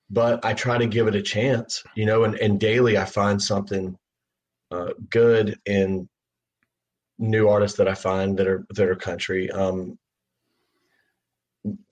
But 0.09 0.45
I 0.45 0.55
try 0.55 0.79
to 0.79 0.87
give 0.87 1.09
it 1.09 1.17
a 1.17 1.23
chance, 1.23 1.83
you 1.97 2.07
know, 2.07 2.23
and, 2.23 2.37
and 2.37 2.61
daily 2.61 2.97
I 2.97 3.05
find 3.05 3.43
something 3.43 3.99
uh, 4.71 4.93
good 5.09 5.59
in 5.67 6.09
new 7.19 7.49
artists 7.49 7.79
that 7.79 7.89
I 7.89 7.95
find 7.95 8.39
that 8.39 8.47
are 8.47 8.65
that 8.77 8.89
are 8.89 8.95
country. 8.95 9.51
Um, 9.51 9.99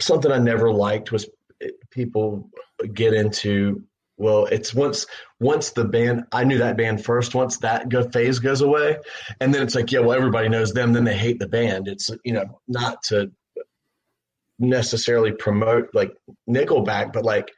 something 0.01 0.31
I 0.33 0.39
never 0.39 0.73
liked 0.73 1.13
was 1.13 1.29
eh, 1.61 1.71
people 1.91 2.51
get 2.95 3.15
into 3.15 3.83
well 4.19 4.47
it's 4.47 4.75
once 4.75 5.07
once 5.41 5.71
the 5.71 5.85
band 5.85 6.25
i 6.33 6.45
knew 6.45 6.59
that 6.59 6.77
band 6.77 7.05
first 7.05 7.35
once 7.35 7.59
that 7.59 7.89
go, 7.89 8.09
phase 8.11 8.39
goes 8.39 8.61
away 8.61 8.97
and 9.41 9.55
then 9.55 9.63
it's 9.63 9.75
like 9.75 9.91
yeah 9.91 10.01
well 10.01 10.17
everybody 10.17 10.49
knows 10.49 10.73
them 10.73 10.93
then 10.93 11.05
they 11.05 11.17
hate 11.17 11.39
the 11.39 11.49
band. 11.49 11.89
It's 11.89 12.11
you 12.25 12.33
know 12.33 12.61
not 12.67 13.03
to 13.05 13.31
necessarily 14.59 15.33
promote 15.33 15.89
like 15.95 16.13
nickelback 16.51 17.13
but 17.13 17.25
like 17.25 17.51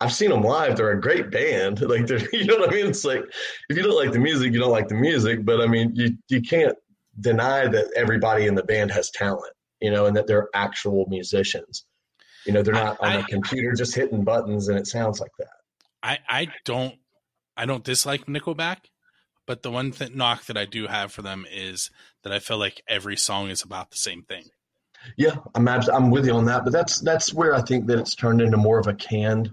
i've 0.00 0.12
seen 0.12 0.30
them 0.30 0.42
live. 0.42 0.76
They're 0.76 0.90
a 0.90 1.00
great 1.00 1.30
band. 1.30 1.80
Like 1.88 2.06
they're 2.06 2.28
you 2.32 2.46
know 2.46 2.58
what 2.58 2.70
i 2.70 2.74
mean? 2.74 2.86
It's 2.86 3.04
like 3.04 3.22
if 3.68 3.76
you 3.76 3.82
don't 3.82 3.96
like 3.96 4.12
the 4.12 4.18
music 4.18 4.52
you 4.52 4.58
don't 4.58 4.70
like 4.70 4.88
the 4.88 4.94
music 4.96 5.44
but 5.44 5.60
i 5.60 5.66
mean 5.66 5.92
you 5.94 6.16
you 6.28 6.42
can't 6.42 6.76
deny 7.20 7.68
that 7.68 7.92
everybody 7.94 8.46
in 8.46 8.54
the 8.54 8.64
band 8.64 8.90
has 8.90 9.10
talent 9.10 9.52
you 9.80 9.90
know 9.90 10.06
and 10.06 10.16
that 10.16 10.26
they're 10.26 10.48
actual 10.54 11.06
musicians 11.08 11.84
you 12.46 12.52
know 12.52 12.62
they're 12.62 12.74
not 12.74 12.98
on 13.00 13.08
I- 13.12 13.20
a 13.20 13.24
computer 13.24 13.72
just 13.74 13.94
hitting 13.94 14.24
buttons 14.24 14.68
and 14.68 14.78
it 14.78 14.86
sounds 14.86 15.20
like 15.20 15.30
that 15.38 15.48
I 16.02 16.18
I 16.28 16.48
don't 16.64 16.94
I 17.56 17.66
don't 17.66 17.84
dislike 17.84 18.26
Nickelback, 18.26 18.78
but 19.46 19.62
the 19.62 19.70
one 19.70 19.90
th- 19.92 20.14
knock 20.14 20.46
that 20.46 20.56
I 20.56 20.64
do 20.64 20.86
have 20.86 21.12
for 21.12 21.20
them 21.22 21.46
is 21.52 21.90
that 22.22 22.32
I 22.32 22.38
feel 22.38 22.56
like 22.58 22.82
every 22.88 23.16
song 23.16 23.50
is 23.50 23.62
about 23.62 23.90
the 23.90 23.98
same 23.98 24.22
thing. 24.22 24.44
Yeah, 25.16 25.36
I'm 25.54 25.68
abs- 25.68 25.88
I'm 25.90 26.10
with 26.10 26.26
you 26.26 26.32
on 26.32 26.46
that, 26.46 26.64
but 26.64 26.72
that's 26.72 27.00
that's 27.00 27.32
where 27.34 27.54
I 27.54 27.60
think 27.62 27.86
that 27.86 27.98
it's 27.98 28.14
turned 28.14 28.40
into 28.40 28.56
more 28.56 28.78
of 28.78 28.86
a 28.86 28.94
canned 28.94 29.52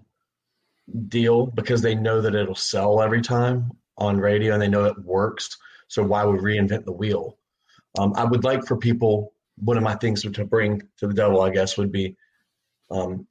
deal 1.08 1.45
because 1.47 1.82
they 1.82 1.95
know 1.95 2.21
that 2.21 2.36
it'll 2.36 2.56
sell 2.56 3.02
every 3.02 3.21
time 3.21 3.71
on 3.97 4.17
radio 4.17 4.54
and 4.54 4.62
they 4.62 4.67
know 4.67 4.86
it 4.86 4.97
works. 5.04 5.58
So 5.88 6.04
why 6.04 6.23
would 6.23 6.39
reinvent 6.41 6.86
the 6.86 6.91
wheel? 6.91 7.38
Um, 7.97 8.13
I 8.15 8.23
would 8.23 8.43
like 8.43 8.65
for 8.65 8.78
people. 8.78 9.34
One 9.58 9.75
of 9.78 9.84
my 9.84 9.95
things 9.95 10.21
to 10.21 10.45
bring 10.45 10.82
to 10.97 11.08
the 11.08 11.13
devil, 11.13 11.41
I 11.41 11.49
guess, 11.49 11.78
would 11.78 11.91
be 11.91 12.15
um, 12.91 13.28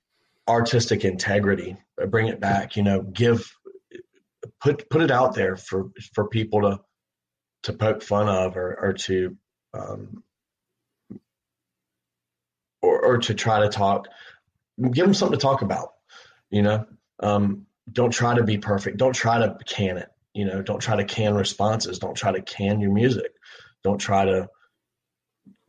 artistic 0.48 1.04
integrity. 1.04 1.76
Uh, 2.00 2.06
Bring 2.06 2.28
it 2.28 2.40
back. 2.40 2.76
You 2.76 2.82
know, 2.82 3.02
give 3.02 3.50
put 4.60 4.88
put 4.90 5.02
it 5.02 5.10
out 5.10 5.34
there 5.34 5.56
for 5.56 5.90
for 6.14 6.28
people 6.28 6.62
to 6.62 6.80
to 7.64 7.72
poke 7.72 8.02
fun 8.02 8.28
of 8.28 8.56
or 8.56 8.74
or 8.80 8.92
to 8.92 9.36
um, 9.74 10.22
or, 12.82 13.04
or 13.04 13.18
to 13.18 13.34
try 13.34 13.60
to 13.60 13.68
talk 13.68 14.08
give 14.92 15.04
them 15.04 15.14
something 15.14 15.38
to 15.38 15.42
talk 15.42 15.62
about 15.62 15.90
you 16.50 16.62
know 16.62 16.86
um, 17.20 17.66
don't 17.90 18.12
try 18.12 18.34
to 18.34 18.44
be 18.44 18.58
perfect 18.58 18.96
don't 18.96 19.14
try 19.14 19.38
to 19.38 19.56
can 19.66 19.96
it 19.98 20.08
you 20.34 20.44
know 20.44 20.62
don't 20.62 20.80
try 20.80 20.96
to 20.96 21.04
can 21.04 21.34
responses 21.34 21.98
don't 21.98 22.16
try 22.16 22.32
to 22.32 22.42
can 22.42 22.80
your 22.80 22.92
music 22.92 23.32
don't 23.82 23.98
try 23.98 24.24
to 24.24 24.48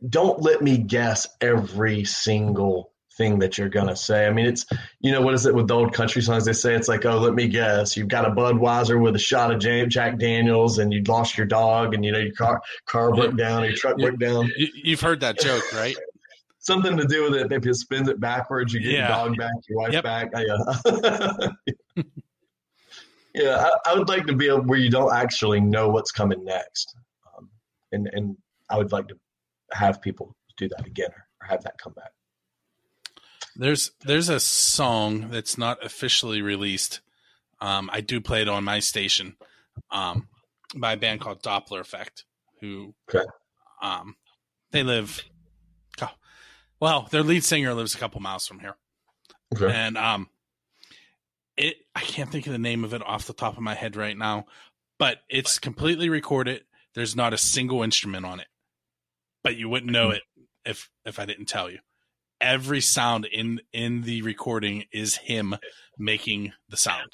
don't 0.08 0.40
let 0.40 0.62
me 0.62 0.78
guess 0.78 1.26
every 1.40 2.04
single 2.04 2.92
thing 3.16 3.38
that 3.38 3.58
you're 3.58 3.68
gonna 3.68 3.96
say 3.96 4.26
i 4.26 4.30
mean 4.30 4.46
it's 4.46 4.64
you 5.00 5.10
know 5.10 5.20
what 5.20 5.34
is 5.34 5.44
it 5.44 5.54
with 5.54 5.66
the 5.68 5.74
old 5.74 5.92
country 5.92 6.22
songs 6.22 6.44
they 6.44 6.52
say 6.52 6.74
it's 6.74 6.88
like 6.88 7.04
oh 7.04 7.18
let 7.18 7.34
me 7.34 7.48
guess 7.48 7.96
you've 7.96 8.08
got 8.08 8.24
a 8.24 8.30
budweiser 8.30 9.00
with 9.02 9.14
a 9.16 9.18
shot 9.18 9.52
of 9.52 9.58
jack 9.58 10.18
daniels 10.18 10.78
and 10.78 10.92
you 10.92 11.02
lost 11.02 11.36
your 11.36 11.46
dog 11.46 11.92
and 11.92 12.04
you 12.04 12.12
know 12.12 12.18
your 12.18 12.32
car 12.34 12.60
car 12.86 13.12
broke 13.12 13.36
down 13.36 13.62
or 13.62 13.66
your 13.66 13.76
truck 13.76 13.96
broke 13.98 14.18
down 14.18 14.48
You, 14.56 14.68
you've 14.84 15.00
heard 15.00 15.20
that 15.20 15.38
joke, 15.38 15.72
right? 15.72 15.96
something 16.60 16.96
to 16.96 17.06
do 17.06 17.24
with 17.24 17.34
it. 17.34 17.50
If 17.52 17.64
you 17.64 17.72
spins 17.74 18.08
it 18.08 18.20
backwards, 18.20 18.72
you 18.72 18.80
get 18.80 18.92
Yeah. 18.92 19.08
your 19.08 19.16
dog 19.28 19.38
back, 19.38 19.50
your 19.68 19.78
wife 19.78 19.92
Yep. 19.94 20.04
back. 20.04 20.30
I, 20.34 20.44
uh, 20.46 21.50
yeah, 23.34 23.56
I, 23.86 23.90
I 23.90 23.98
would 23.98 24.08
like 24.08 24.26
to 24.26 24.34
be 24.34 24.48
where 24.48 24.78
you 24.78 24.90
don't 24.90 25.12
actually 25.12 25.60
know 25.60 25.88
what's 25.88 26.10
coming 26.10 26.44
next, 26.44 26.94
um, 27.36 27.48
and 27.92 28.08
and 28.12 28.36
I 28.68 28.76
would 28.78 28.92
like 28.92 29.08
to 29.08 29.16
have 29.72 30.00
people 30.02 30.36
do 30.56 30.68
that 30.68 30.86
again 30.86 31.10
or 31.40 31.46
have 31.48 31.62
that 31.64 31.78
come 31.78 31.92
back. 31.94 32.10
There's 33.56 33.90
there's 34.04 34.28
a 34.28 34.40
song 34.40 35.30
that's 35.30 35.58
not 35.58 35.84
officially 35.84 36.40
released. 36.42 37.00
Um, 37.60 37.90
I 37.92 38.00
do 38.00 38.20
play 38.20 38.42
it 38.42 38.48
on 38.48 38.64
my 38.64 38.80
station 38.80 39.36
um, 39.90 40.28
by 40.74 40.92
a 40.92 40.96
band 40.96 41.20
called 41.20 41.42
Doppler 41.42 41.80
Effect, 41.80 42.24
who 42.60 42.94
Okay. 43.12 43.26
um, 43.82 44.16
they 44.70 44.82
live. 44.82 45.22
Well, 46.80 47.08
their 47.10 47.22
lead 47.22 47.44
singer 47.44 47.74
lives 47.74 47.94
a 47.94 47.98
couple 47.98 48.22
miles 48.22 48.46
from 48.46 48.58
here, 48.60 48.74
Okay. 49.54 49.70
and 49.70 49.98
um, 49.98 50.30
it 51.58 51.76
I 51.94 52.00
can't 52.00 52.30
think 52.32 52.46
of 52.46 52.52
the 52.54 52.58
name 52.58 52.84
of 52.84 52.94
it 52.94 53.02
off 53.06 53.26
the 53.26 53.34
top 53.34 53.58
of 53.58 53.62
my 53.62 53.74
head 53.74 53.96
right 53.96 54.16
now, 54.16 54.46
but 54.98 55.18
it's 55.28 55.58
completely 55.58 56.08
recorded. 56.08 56.64
There's 56.94 57.14
not 57.14 57.34
a 57.34 57.38
single 57.38 57.82
instrument 57.82 58.24
on 58.24 58.40
it, 58.40 58.46
but 59.44 59.56
you 59.56 59.68
wouldn't 59.68 59.92
know 59.92 60.08
it 60.08 60.22
if 60.64 60.88
if 61.04 61.18
I 61.18 61.26
didn't 61.26 61.46
tell 61.46 61.68
you. 61.70 61.80
Every 62.40 62.80
sound 62.80 63.26
in 63.26 63.60
in 63.72 64.02
the 64.02 64.22
recording 64.22 64.84
is 64.92 65.16
him 65.16 65.56
making 65.98 66.52
the 66.68 66.76
sound. 66.76 67.10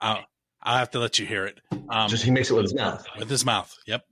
I'll, 0.00 0.24
I'll 0.62 0.78
have 0.78 0.90
to 0.90 0.98
let 0.98 1.18
you 1.18 1.24
hear 1.26 1.46
it. 1.46 1.58
Um, 1.88 2.08
Just 2.08 2.24
he 2.24 2.30
makes 2.30 2.50
it 2.50 2.54
with 2.54 2.64
his 2.64 2.74
mouth. 2.74 3.06
with 3.18 3.30
his 3.30 3.44
mouth. 3.44 3.74
Yep. 3.86 4.02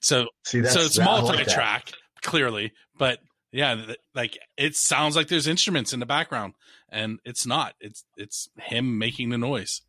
So 0.00 0.26
See, 0.44 0.64
so 0.64 0.80
it's 0.80 0.96
that- 0.96 1.06
I 1.06 1.12
like 1.20 1.22
multi-track 1.22 1.92
clearly, 2.22 2.72
but 2.98 3.18
yeah, 3.52 3.74
th- 3.74 3.98
like 4.14 4.38
it 4.56 4.74
sounds 4.76 5.14
like 5.16 5.28
there's 5.28 5.46
instruments 5.46 5.92
in 5.92 6.00
the 6.00 6.06
background, 6.06 6.54
and 6.90 7.18
it's 7.24 7.46
not. 7.46 7.74
It's 7.80 8.04
it's 8.16 8.48
him 8.58 8.98
making 8.98 9.30
the 9.30 9.38
noise. 9.38 9.82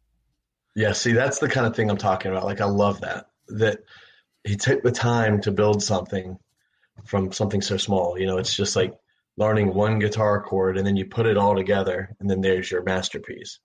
Yeah, 0.76 0.94
see, 0.94 1.14
that's 1.14 1.40
the 1.40 1.50
kind 1.50 1.66
of 1.68 1.76
thing 1.76 1.90
I'm 1.90 1.98
talking 1.98 2.32
about. 2.32 2.46
Like, 2.46 2.62
I 2.62 2.66
love 2.66 3.02
that 3.02 3.26
that 3.50 3.80
he 4.44 4.56
took 4.56 4.82
the 4.84 4.92
time 4.92 5.42
to 5.42 5.52
build 5.52 5.84
something 5.84 6.38
from 7.06 7.32
something 7.32 7.62
so 7.62 7.78
small. 7.78 8.18
You 8.18 8.28
know, 8.28 8.38
it's 8.38 8.56
just 8.56 8.76
like 8.76 8.94
learning 9.38 9.74
one 9.74 10.00
guitar 10.00 10.42
chord, 10.42 10.78
and 10.78 10.86
then 10.86 10.96
you 10.96 11.06
put 11.06 11.26
it 11.26 11.38
all 11.38 11.56
together, 11.56 12.16
and 12.20 12.30
then 12.30 12.42
there's 12.42 12.70
your 12.70 12.84
masterpiece. 12.84 13.60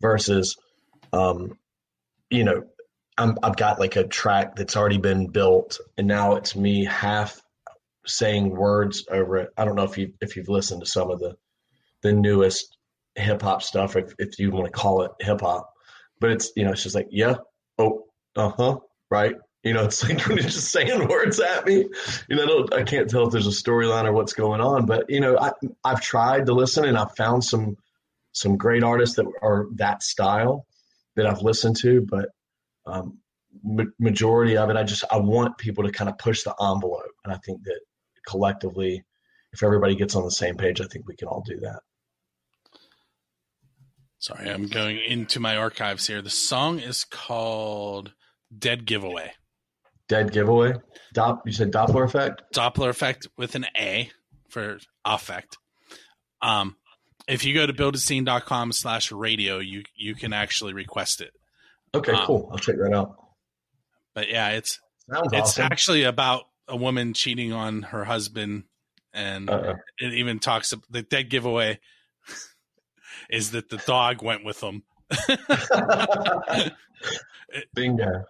Versus, 0.00 0.56
um, 1.12 1.58
you 2.28 2.42
know, 2.42 2.64
I'm, 3.16 3.38
I've 3.42 3.56
got 3.56 3.78
like 3.78 3.94
a 3.94 4.08
track 4.08 4.56
that's 4.56 4.76
already 4.76 4.98
been 4.98 5.28
built, 5.28 5.78
and 5.96 6.08
now 6.08 6.34
it's 6.36 6.56
me 6.56 6.84
half 6.84 7.40
saying 8.04 8.50
words 8.50 9.06
over 9.10 9.36
it. 9.36 9.50
I 9.56 9.64
don't 9.64 9.76
know 9.76 9.84
if 9.84 9.96
you 9.96 10.12
if 10.20 10.36
you've 10.36 10.48
listened 10.48 10.82
to 10.82 10.90
some 10.90 11.10
of 11.10 11.20
the 11.20 11.36
the 12.02 12.12
newest 12.12 12.76
hip 13.14 13.42
hop 13.42 13.62
stuff, 13.62 13.96
if 13.96 14.12
if 14.18 14.38
you 14.38 14.50
want 14.50 14.66
to 14.66 14.72
call 14.72 15.02
it 15.02 15.12
hip 15.20 15.40
hop 15.40 15.72
but 16.22 16.30
it's 16.30 16.52
you 16.56 16.64
know 16.64 16.70
it's 16.70 16.84
just 16.84 16.94
like 16.94 17.08
yeah 17.10 17.34
oh 17.78 18.04
uh-huh 18.36 18.78
right 19.10 19.34
you 19.62 19.72
know 19.72 19.84
it's 19.84 20.02
like 20.02 20.20
when 20.26 20.38
you're 20.38 20.48
just 20.48 20.70
saying 20.70 21.08
words 21.08 21.40
at 21.40 21.66
me 21.66 21.86
you 22.28 22.36
know 22.36 22.66
I, 22.72 22.78
I 22.78 22.82
can't 22.82 23.08
tell 23.08 23.26
if 23.26 23.32
there's 23.32 23.46
a 23.46 23.50
storyline 23.50 24.04
or 24.04 24.12
what's 24.12 24.32
going 24.32 24.60
on 24.60 24.86
but 24.86 25.08
you 25.08 25.20
know 25.20 25.38
I, 25.38 25.52
i've 25.84 26.00
tried 26.00 26.46
to 26.46 26.52
listen 26.52 26.84
and 26.84 26.98
i've 26.98 27.16
found 27.16 27.44
some 27.44 27.76
some 28.32 28.56
great 28.56 28.82
artists 28.82 29.16
that 29.16 29.26
are 29.42 29.66
that 29.74 30.02
style 30.02 30.66
that 31.16 31.26
i've 31.26 31.42
listened 31.42 31.76
to 31.76 32.02
but 32.02 32.30
um, 32.86 33.18
ma- 33.62 33.84
majority 33.98 34.56
of 34.56 34.70
it 34.70 34.76
i 34.76 34.82
just 34.82 35.04
i 35.10 35.16
want 35.16 35.58
people 35.58 35.84
to 35.84 35.92
kind 35.92 36.10
of 36.10 36.18
push 36.18 36.42
the 36.42 36.54
envelope 36.60 37.12
and 37.24 37.32
i 37.32 37.36
think 37.38 37.62
that 37.64 37.80
collectively 38.26 39.02
if 39.52 39.62
everybody 39.62 39.94
gets 39.94 40.14
on 40.14 40.24
the 40.24 40.30
same 40.30 40.56
page 40.56 40.80
i 40.80 40.84
think 40.84 41.06
we 41.06 41.16
can 41.16 41.28
all 41.28 41.42
do 41.46 41.58
that 41.60 41.80
Sorry, 44.18 44.48
I'm 44.48 44.68
going 44.68 45.00
into 45.00 45.40
my 45.40 45.56
archives 45.56 46.06
here. 46.06 46.22
The 46.22 46.30
song 46.30 46.78
is 46.78 47.02
called 47.02 48.12
"Dead 48.56 48.86
Giveaway." 48.86 49.32
Dead 50.12 50.32
giveaway 50.32 50.74
Dop, 51.14 51.40
you 51.46 51.52
said 51.52 51.72
doppler 51.72 52.04
effect 52.04 52.42
Doppler 52.54 52.88
effect 52.90 53.26
with 53.36 53.54
an 53.54 53.66
A 53.76 54.10
for 54.48 54.78
affect. 55.04 55.56
Um, 56.42 56.76
if 57.28 57.44
you 57.44 57.54
go 57.54 57.66
to 57.66 57.72
buildascene.com 57.72 58.72
slash 58.72 59.10
radio, 59.10 59.58
you 59.58 59.82
you 59.94 60.14
can 60.14 60.32
actually 60.32 60.74
request 60.74 61.20
it. 61.20 61.32
okay 61.94 62.12
Um, 62.12 62.26
cool 62.26 62.48
i'll 62.52 62.58
check 62.58 62.76
that 62.76 62.92
out 62.94 63.16
But 64.14 64.28
yeah, 64.28 64.50
it's 64.50 64.78
Sounds 65.10 65.32
it's 65.32 65.40
awesome. 65.58 65.64
actually 65.72 66.02
about 66.04 66.42
a 66.68 66.76
woman 66.76 67.12
cheating 67.14 67.52
on 67.52 67.82
her 67.82 68.04
husband, 68.04 68.64
and 69.12 69.48
Uh-uh. 69.50 69.74
it 69.98 70.12
even 70.14 70.38
talks 70.38 70.72
the 70.90 71.02
dead 71.02 71.28
giveaway 71.30 71.80
is 73.30 73.50
that 73.52 73.68
the 73.70 73.78
dog 73.78 74.22
went 74.22 74.44
with 74.44 74.60
them. 74.60 74.82
Bingo. 77.74 78.24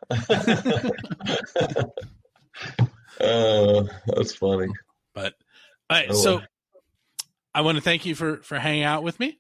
uh, 3.21 3.83
that's 4.07 4.35
funny. 4.35 4.69
But 5.15 5.35
all 5.91 5.97
right, 5.99 6.07
Oh, 6.11 6.15
so 6.15 6.37
well. 6.37 6.47
I 7.55 7.61
want 7.63 7.77
to 7.77 7.83
thank 7.83 8.07
you 8.07 8.15
for 8.15 8.39
for 8.39 8.59
hanging 8.59 8.85
out 8.85 9.03
with 9.03 9.21
me. 9.21 9.39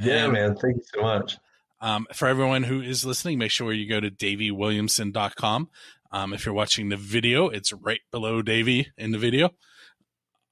Yeah, 0.00 0.24
And, 0.24 0.32
man. 0.32 0.56
Thank 0.56 0.76
you 0.76 0.82
so 0.94 1.02
much. 1.02 1.38
Um, 1.80 2.06
for 2.12 2.26
everyone 2.28 2.62
who 2.62 2.80
is 2.80 3.04
listening, 3.04 3.38
make 3.38 3.50
sure 3.50 3.72
you 3.72 3.88
go 3.88 4.00
to 4.00 4.10
davyWilliamson.com. 4.10 5.68
Um, 6.10 6.32
if 6.32 6.46
you're 6.46 6.54
watching 6.54 6.88
the 6.88 6.96
video, 6.96 7.48
it's 7.48 7.72
right 7.72 8.00
below 8.10 8.40
Davy 8.42 8.88
in 8.96 9.10
the 9.10 9.18
video. 9.18 9.50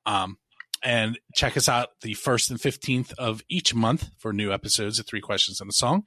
Um, 0.04 0.36
and 0.82 1.18
check 1.34 1.56
us 1.56 1.68
out 1.68 1.88
the 2.02 2.14
first 2.14 2.50
and 2.50 2.58
15th 2.58 3.12
of 3.14 3.42
each 3.48 3.74
month 3.74 4.10
for 4.18 4.32
new 4.32 4.52
episodes 4.52 4.98
of 4.98 5.06
Three 5.06 5.20
Questions 5.20 5.60
and 5.60 5.70
a 5.70 5.72
Song. 5.72 6.04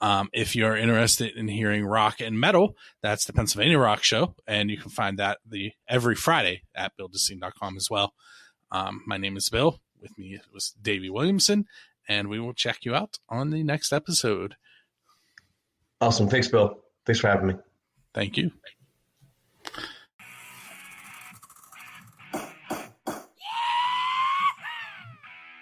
Um, 0.00 0.30
if 0.32 0.56
you're 0.56 0.76
interested 0.76 1.36
in 1.36 1.48
hearing 1.48 1.84
rock 1.84 2.20
and 2.20 2.38
metal, 2.38 2.76
that's 3.02 3.26
the 3.26 3.32
Pennsylvania 3.32 3.78
Rock 3.78 4.02
Show. 4.02 4.34
And 4.46 4.70
you 4.70 4.78
can 4.78 4.90
find 4.90 5.18
that 5.18 5.38
the 5.46 5.72
every 5.88 6.14
Friday 6.14 6.62
at 6.74 6.92
buildascene.com 6.98 7.76
as 7.76 7.90
well. 7.90 8.14
Um, 8.72 9.02
my 9.06 9.18
name 9.18 9.36
is 9.36 9.48
Bill. 9.48 9.80
With 10.00 10.16
me 10.16 10.40
was 10.52 10.74
Davy 10.80 11.10
Williamson, 11.10 11.66
and 12.08 12.28
we 12.28 12.40
will 12.40 12.54
check 12.54 12.86
you 12.86 12.94
out 12.94 13.18
on 13.28 13.50
the 13.50 13.62
next 13.62 13.92
episode. 13.92 14.56
Awesome. 16.00 16.28
Thanks, 16.28 16.48
Bill. 16.48 16.78
Thanks 17.04 17.20
for 17.20 17.28
having 17.28 17.48
me. 17.48 17.54
Thank 18.14 18.38
you. 18.38 18.50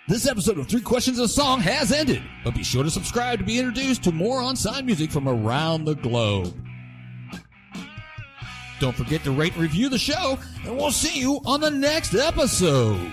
This 0.09 0.27
episode 0.27 0.57
of 0.57 0.67
Three 0.67 0.81
Questions 0.81 1.19
a 1.19 1.29
Song 1.29 1.61
has 1.61 1.93
ended, 1.93 2.23
but 2.43 2.55
be 2.55 2.63
sure 2.63 2.83
to 2.83 2.91
subscribe 2.91 3.41
to 3.41 3.45
be 3.45 3.59
introduced 3.59 4.03
to 4.05 4.11
more 4.11 4.41
on-sign 4.41 4.87
music 4.87 5.11
from 5.11 5.29
around 5.29 5.85
the 5.85 5.97
globe. 5.97 6.55
Don't 8.81 8.97
forget 8.97 9.23
to 9.25 9.33
rate 9.33 9.53
and 9.53 9.61
review 9.61 9.91
the 9.91 9.99
show, 9.99 10.39
and 10.65 10.79
we'll 10.79 10.93
see 10.93 11.21
you 11.21 11.43
on 11.45 11.61
the 11.61 11.71
next 11.71 12.15
episode. 12.15 13.07